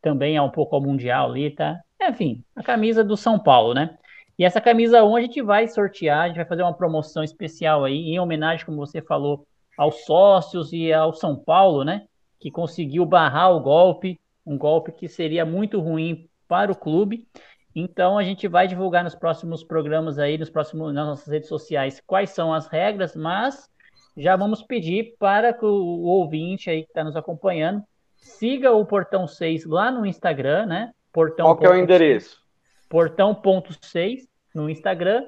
[0.01, 1.81] também a um pouco ao Mundial ali, tá?
[2.03, 3.97] Enfim, a camisa do São Paulo, né?
[4.39, 7.85] E essa camisa 1 a gente vai sortear, a gente vai fazer uma promoção especial
[7.85, 9.47] aí, em homenagem, como você falou,
[9.79, 12.03] aos sócios e ao São Paulo, né?
[12.41, 17.27] Que conseguiu barrar o golpe, um golpe que seria muito ruim para o clube.
[17.75, 22.03] Então a gente vai divulgar nos próximos programas aí, nos próximos, nas nossas redes sociais,
[22.07, 23.69] quais são as regras, mas
[24.17, 27.83] já vamos pedir para que o ouvinte aí que está nos acompanhando
[28.17, 30.93] siga o Portão 6 lá no Instagram, né?
[31.13, 31.47] Portão.
[31.47, 32.41] Qual que é o endereço?
[32.89, 34.21] Portão.6
[34.55, 35.25] no Instagram.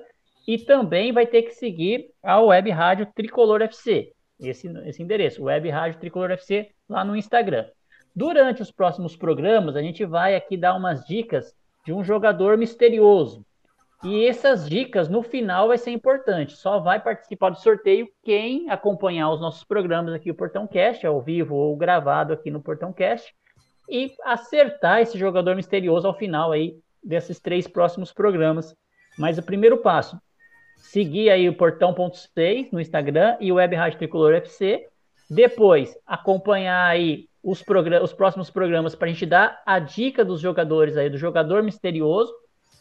[0.46, 4.12] E também vai ter que seguir a Web Rádio Tricolor FC.
[4.38, 7.66] Esse, esse endereço, Web Rádio Tricolor FC, lá no Instagram.
[8.14, 11.54] Durante os próximos programas, a gente vai aqui dar umas dicas
[11.84, 13.44] de um jogador misterioso.
[14.04, 16.56] E essas dicas no final vai ser importante.
[16.56, 21.22] Só vai participar do sorteio quem acompanhar os nossos programas aqui o Portão Cast, ao
[21.22, 23.34] vivo ou gravado aqui no Portão Cast,
[23.88, 28.74] e acertar esse jogador misterioso ao final aí desses três próximos programas.
[29.18, 30.20] Mas o primeiro passo,
[30.76, 34.86] seguir aí o Portão.6 no Instagram e o Web Rádio Tricolor FC.
[35.30, 37.62] Depois, acompanhar aí os,
[38.02, 42.32] os próximos programas para a gente dar a dica dos jogadores aí, do jogador misterioso,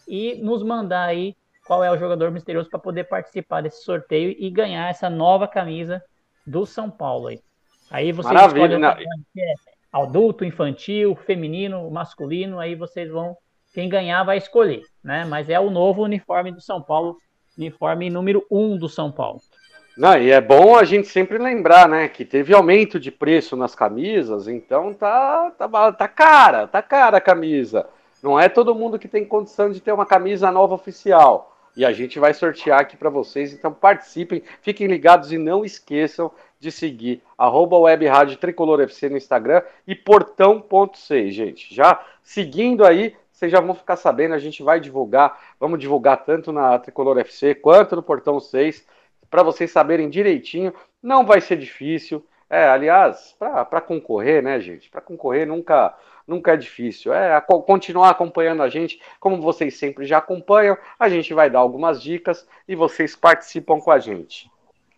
[0.07, 1.35] e nos mandar aí
[1.65, 6.01] qual é o jogador misterioso para poder participar desse sorteio e ganhar essa nova camisa
[6.45, 7.39] do São Paulo aí.
[7.91, 9.05] Aí você Maravilha, escolhe
[9.37, 9.53] é
[9.91, 13.37] adulto, infantil, feminino, masculino, aí vocês vão
[13.73, 15.25] quem ganhar vai escolher, né?
[15.25, 17.17] Mas é o novo uniforme do São Paulo,
[17.57, 19.39] uniforme número um do São Paulo.
[19.95, 23.75] Não, e é bom a gente sempre lembrar, né, que teve aumento de preço nas
[23.75, 27.87] camisas, então tá, tá, tá cara, tá cara a camisa.
[28.21, 31.55] Não é todo mundo que tem condição de ter uma camisa nova oficial.
[31.75, 36.31] E a gente vai sortear aqui para vocês, então participem, fiquem ligados e não esqueçam
[36.59, 41.73] de seguir arroba web rádio tricolor FC no Instagram e portão.6, gente.
[41.73, 46.51] Já seguindo aí, vocês já vão ficar sabendo, a gente vai divulgar, vamos divulgar tanto
[46.51, 48.85] na Tricolor FC quanto no Portão 6
[49.33, 50.71] para vocês saberem direitinho.
[51.01, 52.23] Não vai ser difícil.
[52.47, 54.91] É, aliás, para concorrer, né, gente?
[54.91, 55.91] Para concorrer nunca,
[56.27, 57.11] nunca é difícil.
[57.11, 60.77] É continuar acompanhando a gente, como vocês sempre já acompanham.
[60.99, 64.51] A gente vai dar algumas dicas e vocês participam com a gente.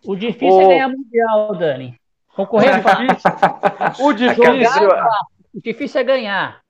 [0.04, 0.60] O difícil é o...
[0.60, 1.98] é ganhar mundial, Dani.
[2.34, 2.76] Concorrer é
[4.04, 5.08] o difícil, é
[5.54, 6.60] o difícil é ganhar.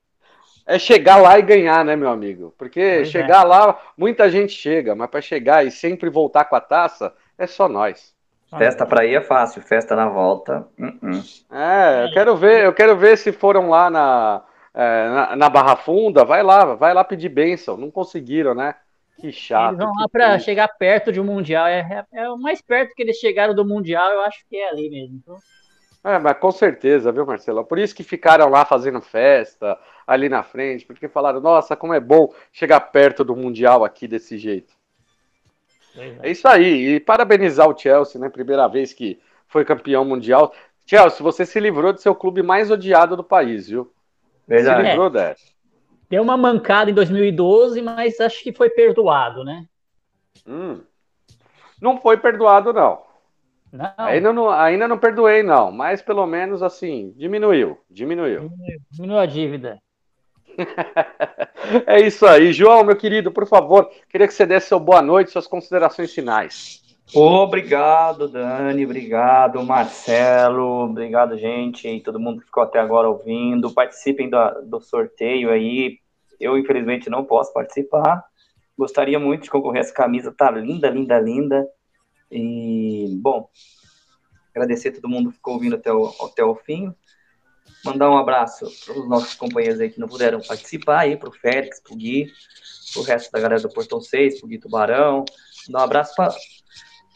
[0.65, 2.53] É chegar lá e ganhar, né, meu amigo?
[2.57, 3.45] Porque pois chegar é.
[3.45, 7.67] lá, muita gente chega, mas para chegar e sempre voltar com a taça, é só
[7.67, 8.15] nós.
[8.57, 10.67] Festa para ir é fácil, festa na volta.
[10.79, 11.45] Uh -uh.
[11.51, 15.75] É, eu quero ver, eu quero ver se foram lá na, é, na, na, Barra
[15.75, 17.75] Funda, vai lá, vai lá pedir bênção.
[17.75, 18.73] Não conseguiram, né?
[19.19, 19.73] Que chato.
[19.73, 21.67] Eles vão lá para chegar perto de um Mundial.
[21.67, 24.69] É, é, é, o mais perto que eles chegaram do Mundial, eu acho que é
[24.69, 25.19] ali mesmo.
[25.21, 25.37] Então...
[26.03, 27.65] É, mas com certeza, viu, Marcelo?
[27.65, 31.99] Por isso que ficaram lá fazendo festa ali na frente, porque falaram, nossa, como é
[31.99, 34.76] bom chegar perto do Mundial aqui desse jeito.
[35.97, 36.27] É.
[36.27, 36.95] é isso aí.
[36.95, 38.29] E parabenizar o Chelsea, né?
[38.29, 40.53] Primeira vez que foi campeão mundial.
[40.85, 43.91] Chelsea, você se livrou de seu clube mais odiado do país, viu?
[44.47, 44.81] Verdade.
[44.81, 45.09] Se livrou é.
[45.09, 45.57] dessa.
[46.09, 49.65] Deu uma mancada em 2012, mas acho que foi perdoado, né?
[50.47, 50.81] Hum.
[51.81, 53.05] Não foi perdoado, não.
[53.71, 53.93] Não.
[53.97, 54.49] Ainda, não.
[54.49, 55.71] ainda não perdoei, não.
[55.71, 57.77] Mas pelo menos assim, diminuiu.
[57.89, 58.49] Diminuiu.
[58.49, 59.81] Diminuiu, diminuiu a dívida.
[61.85, 62.53] é isso aí.
[62.53, 66.81] João, meu querido, por favor, queria que você desse seu boa noite, suas considerações finais.
[67.13, 68.83] Obrigado, Dani.
[68.83, 70.83] Obrigado, Marcelo.
[70.83, 73.73] Obrigado, gente, e todo mundo que ficou até agora ouvindo.
[73.73, 75.99] Participem do, do sorteio aí.
[76.39, 78.23] Eu, infelizmente, não posso participar.
[78.77, 79.81] Gostaria muito de concorrer.
[79.81, 81.67] Essa camisa tá linda, linda, linda.
[82.29, 83.49] E, bom,
[84.53, 86.93] agradecer a todo mundo que ficou ouvindo até o, até o fim.
[87.83, 91.33] Mandar um abraço para os nossos companheiros aí que não puderam participar aí, para o
[91.33, 92.31] Félix, para o Gui,
[92.93, 95.25] para o resto da galera do Portão 6, para o Gui Tubarão.
[95.67, 96.13] Mandar um abraço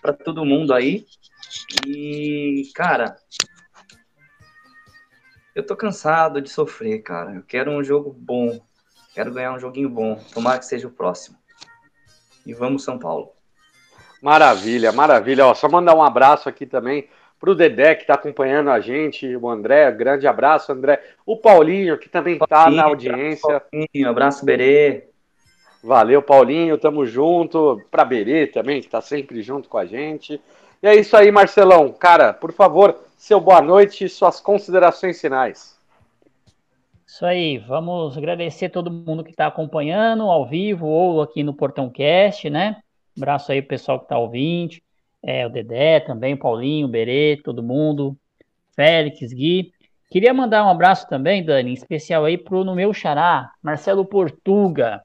[0.02, 1.06] para todo mundo aí.
[1.86, 3.18] E, cara,
[5.54, 7.36] eu tô cansado de sofrer, cara.
[7.36, 8.60] Eu quero um jogo bom.
[9.14, 10.16] Quero ganhar um joguinho bom.
[10.34, 11.38] Tomara que seja o próximo.
[12.46, 13.34] E vamos, São Paulo.
[14.22, 15.48] Maravilha, maravilha.
[15.48, 17.10] Ó, só mandar um abraço aqui também
[17.42, 21.02] para o Dedé, que está acompanhando a gente, o André, grande abraço, André.
[21.26, 23.60] O Paulinho, que também está na audiência.
[23.60, 25.06] Paulinho, abraço, Berê.
[25.84, 27.82] Valeu, Paulinho, tamo junto.
[27.90, 30.40] Para Berê também, que está sempre junto com a gente.
[30.84, 31.92] E é isso aí, Marcelão.
[31.92, 35.76] Cara, por favor, seu boa noite e suas considerações finais.
[37.08, 41.90] Isso aí, vamos agradecer todo mundo que está acompanhando ao vivo ou aqui no Portão
[41.90, 42.78] Cast, né?
[43.18, 44.76] abraço aí pro pessoal que está ouvindo
[45.24, 48.18] é, o Dedé também, o Paulinho, o Berê, todo mundo,
[48.76, 49.72] Félix, Gui.
[50.10, 55.02] Queria mandar um abraço também, Dani, em especial aí pro no meu xará, Marcelo Portuga.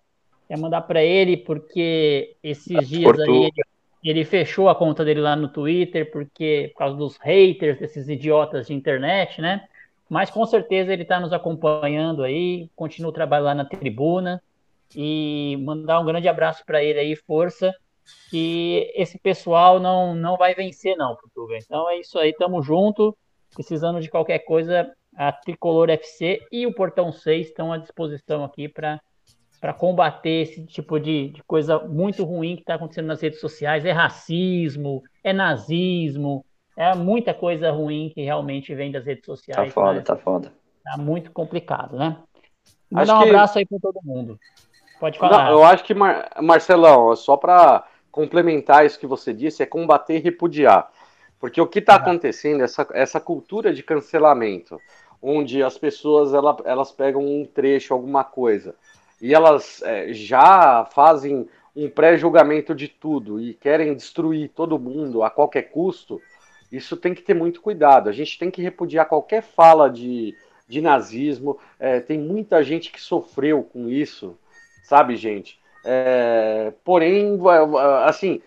[0.49, 3.31] Quer mandar para ele porque esses dias Portuga.
[3.31, 3.63] aí ele,
[4.03, 8.67] ele, fechou a conta dele lá no Twitter porque por causa dos haters, desses idiotas
[8.67, 9.67] de internet, né?
[10.09, 14.41] Mas com certeza ele está nos acompanhando aí, continua o trabalho lá na tribuna
[14.95, 17.75] e mandar um grande abraço para ele aí, força
[18.31, 21.59] que esse pessoal não, não vai vencer, não, Portugal.
[21.59, 23.17] Então é isso aí, tamo junto.
[23.55, 28.69] Precisando de qualquer coisa, a Tricolor FC e o Portão 6 estão à disposição aqui
[28.69, 29.01] para
[29.59, 33.85] para combater esse tipo de, de coisa muito ruim que está acontecendo nas redes sociais.
[33.87, 36.45] É racismo, é nazismo,
[36.77, 39.73] é muita coisa ruim que realmente vem das redes sociais.
[39.73, 40.53] Tá foda, tá foda.
[40.85, 42.17] Tá muito complicado, né?
[42.91, 43.29] Mandar um que...
[43.29, 44.39] abraço aí para todo mundo.
[45.01, 45.45] Pode falar.
[45.45, 46.31] Não, eu acho que, Mar...
[46.41, 47.85] Marcelão, só para
[48.17, 50.91] complementar isso que você disse, é combater e repudiar.
[51.39, 54.81] Porque o que está acontecendo, essa, essa cultura de cancelamento,
[55.21, 58.75] onde as pessoas ela, elas pegam um trecho, alguma coisa,
[59.21, 61.47] e elas é, já fazem
[61.77, 66.19] um pré-julgamento de tudo e querem destruir todo mundo a qualquer custo,
[66.73, 68.09] isso tem que ter muito cuidado.
[68.09, 70.35] A gente tem que repudiar qualquer fala de,
[70.67, 71.59] de nazismo.
[71.79, 74.39] É, tem muita gente que sofreu com isso,
[74.85, 75.61] sabe, gente?
[75.89, 77.39] É, porém,
[78.05, 78.43] assim,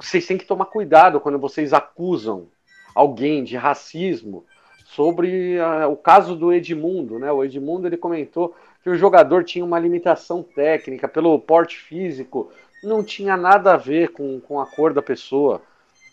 [0.00, 2.46] vocês têm que tomar cuidado quando vocês acusam
[2.94, 4.44] alguém de racismo
[4.86, 5.58] sobre
[5.90, 7.30] o caso do Edmundo, né?
[7.32, 12.50] O Edmundo ele comentou que o jogador tinha uma limitação técnica pelo porte físico,
[12.82, 15.60] não tinha nada a ver com, com a cor da pessoa,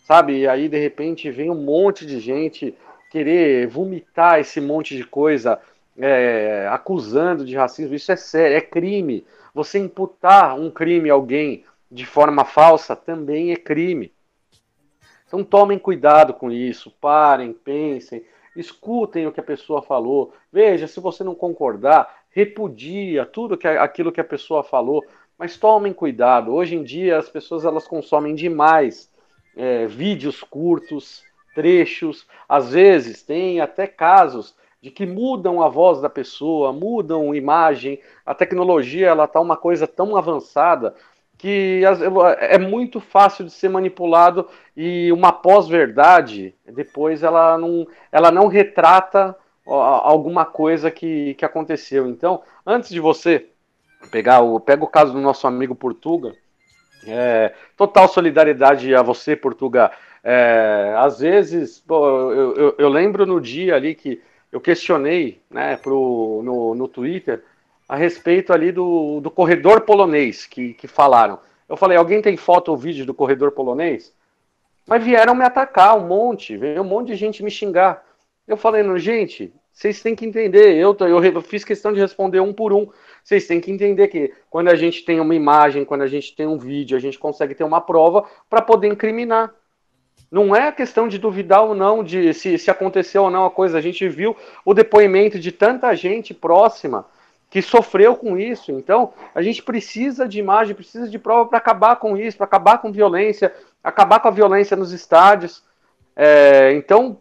[0.04, 0.40] sabe?
[0.40, 2.74] E aí de repente vem um monte de gente
[3.10, 5.58] querer vomitar esse monte de coisa,
[5.96, 7.94] é, acusando de racismo.
[7.94, 9.24] Isso é sério, é crime.
[9.56, 14.12] Você imputar um crime a alguém de forma falsa também é crime.
[15.26, 18.22] Então tomem cuidado com isso, parem, pensem,
[18.54, 20.34] escutem o que a pessoa falou.
[20.52, 25.02] Veja, se você não concordar, repudia tudo que aquilo que a pessoa falou,
[25.38, 26.52] mas tomem cuidado.
[26.52, 29.10] Hoje em dia as pessoas elas consomem demais
[29.56, 34.54] é, vídeos curtos, trechos, às vezes tem até casos
[34.86, 37.98] de que mudam a voz da pessoa, mudam imagem.
[38.24, 40.94] A tecnologia ela tá uma coisa tão avançada
[41.36, 41.82] que
[42.38, 49.36] é muito fácil de ser manipulado e uma pós-verdade depois ela não, ela não retrata
[49.66, 52.06] alguma coisa que, que aconteceu.
[52.06, 53.48] Então, antes de você
[54.12, 56.32] pegar o, pega o caso do nosso amigo Portuga,
[57.08, 59.90] é, total solidariedade a você, Portuga.
[60.22, 64.20] É, às vezes, pô, eu, eu, eu, lembro no dia ali que
[64.56, 67.44] eu questionei né, pro, no, no Twitter
[67.86, 71.38] a respeito ali do, do corredor polonês que, que falaram.
[71.68, 74.14] Eu falei, alguém tem foto ou vídeo do corredor polonês?
[74.86, 78.02] Mas vieram me atacar um monte, veio um monte de gente me xingar.
[78.48, 80.74] Eu falei, gente, vocês têm que entender.
[80.74, 82.88] Eu, eu fiz questão de responder um por um.
[83.22, 86.46] Vocês têm que entender que quando a gente tem uma imagem, quando a gente tem
[86.46, 89.52] um vídeo, a gente consegue ter uma prova para poder incriminar.
[90.30, 93.78] Não é questão de duvidar ou não de se, se aconteceu ou não a coisa.
[93.78, 97.06] A gente viu o depoimento de tanta gente próxima
[97.48, 98.72] que sofreu com isso.
[98.72, 102.78] Então, a gente precisa de imagem, precisa de prova para acabar com isso, para acabar
[102.78, 105.62] com violência, acabar com a violência nos estádios.
[106.18, 107.20] É, então,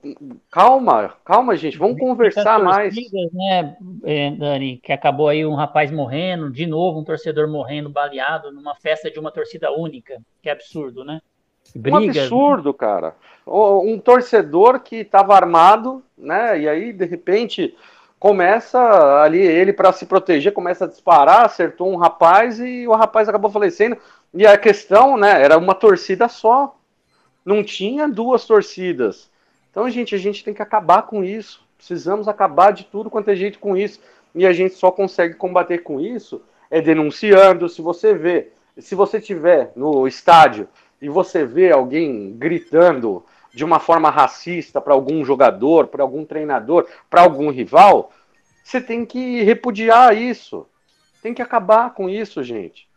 [0.49, 2.95] calma, calma, gente, vamos conversar mais.
[3.33, 3.75] Né,
[4.05, 8.73] é, Dani, que acabou aí um rapaz morrendo, de novo um torcedor morrendo, baleado, numa
[8.73, 10.21] festa de uma torcida única.
[10.41, 11.19] Que absurdo, né?
[11.73, 12.75] Brigas, um absurdo, né?
[12.77, 13.15] cara.
[13.47, 16.59] Um torcedor que estava armado, né?
[16.59, 17.75] E aí, de repente,
[18.19, 18.79] começa
[19.21, 23.51] ali ele para se proteger, começa a disparar, acertou um rapaz e o rapaz acabou
[23.51, 23.97] falecendo.
[24.33, 26.75] E a questão, né, era uma torcida só.
[27.45, 29.29] Não tinha duas torcidas.
[29.69, 31.63] Então, gente, a gente tem que acabar com isso.
[31.77, 33.99] Precisamos acabar de tudo quanto é jeito com isso.
[34.33, 37.69] E a gente só consegue combater com isso é denunciando.
[37.69, 40.67] Se você vê, se você tiver no estádio
[41.01, 43.23] e você vê alguém gritando
[43.53, 48.11] de uma forma racista para algum jogador, para algum treinador, para algum rival,
[48.63, 50.67] você tem que repudiar isso.
[51.21, 52.87] Tem que acabar com isso, gente.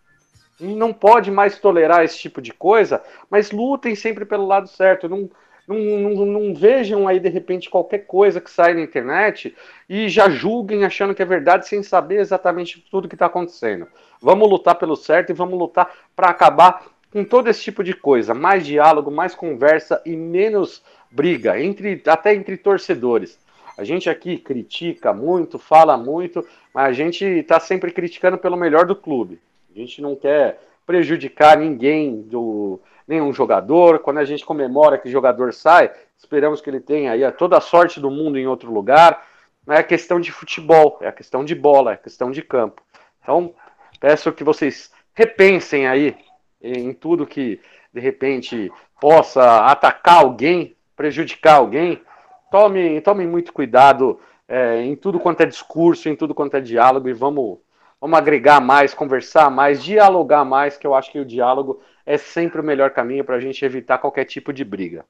[0.58, 5.08] Gente não pode mais tolerar esse tipo de coisa, mas lutem sempre pelo lado certo.
[5.08, 5.30] Não,
[5.68, 9.54] não, não, não, vejam aí de repente qualquer coisa que sai na internet
[9.88, 13.86] e já julguem achando que é verdade sem saber exatamente tudo que está acontecendo.
[14.20, 18.34] Vamos lutar pelo certo e vamos lutar para acabar com todo esse tipo de coisa.
[18.34, 23.38] Mais diálogo, mais conversa e menos briga, entre, até entre torcedores.
[23.76, 26.44] A gente aqui critica muito, fala muito,
[26.74, 29.40] mas a gente está sempre criticando pelo melhor do clube.
[29.74, 34.00] A gente não quer prejudicar ninguém, do, nenhum jogador.
[34.00, 37.60] Quando a gente comemora que o jogador sai, esperamos que ele tenha aí toda a
[37.60, 39.24] sorte do mundo em outro lugar.
[39.66, 42.82] Não é questão de futebol, é questão de bola, é questão de campo.
[43.22, 43.54] Então,
[44.00, 46.16] peço que vocês repensem aí
[46.62, 47.60] em tudo que
[47.92, 52.02] de repente possa atacar alguém, prejudicar alguém.
[52.50, 57.08] Tome, tome muito cuidado é, em tudo quanto é discurso, em tudo quanto é diálogo
[57.08, 57.58] e vamos
[58.00, 62.60] Vamos agregar mais, conversar mais, dialogar mais, que eu acho que o diálogo é sempre
[62.60, 65.04] o melhor caminho para a gente evitar qualquer tipo de briga.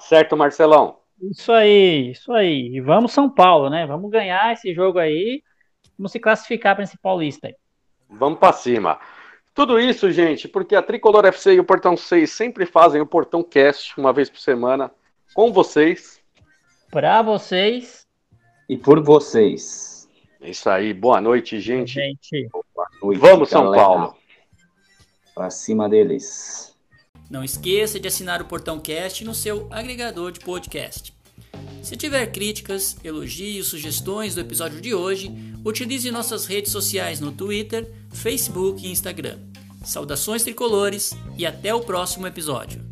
[0.00, 0.98] Certo, Marcelão?
[1.22, 2.74] Isso aí, isso aí.
[2.74, 3.86] E vamos São Paulo, né?
[3.86, 5.42] Vamos ganhar esse jogo aí.
[5.96, 7.54] Vamos se classificar para esse paulista aí.
[8.10, 8.98] Vamos para cima.
[9.58, 13.42] Tudo isso, gente, porque a Tricolor FC e o Portão 6 sempre fazem o Portão
[13.42, 14.88] Cast uma vez por semana
[15.34, 16.20] com vocês.
[16.92, 18.06] Para vocês.
[18.68, 20.08] E por vocês.
[20.40, 20.94] É isso aí.
[20.94, 21.94] Boa noite, gente.
[21.94, 22.48] gente.
[22.52, 24.14] Boa noite, Vamos, São Paulo.
[25.34, 26.76] Para cima deles.
[27.28, 31.12] Não esqueça de assinar o Portão Cast no seu agregador de podcast.
[31.82, 35.32] Se tiver críticas, elogios, sugestões do episódio de hoje,
[35.64, 39.47] utilize nossas redes sociais no Twitter, Facebook e Instagram.
[39.82, 42.87] Saudações tricolores e até o próximo episódio.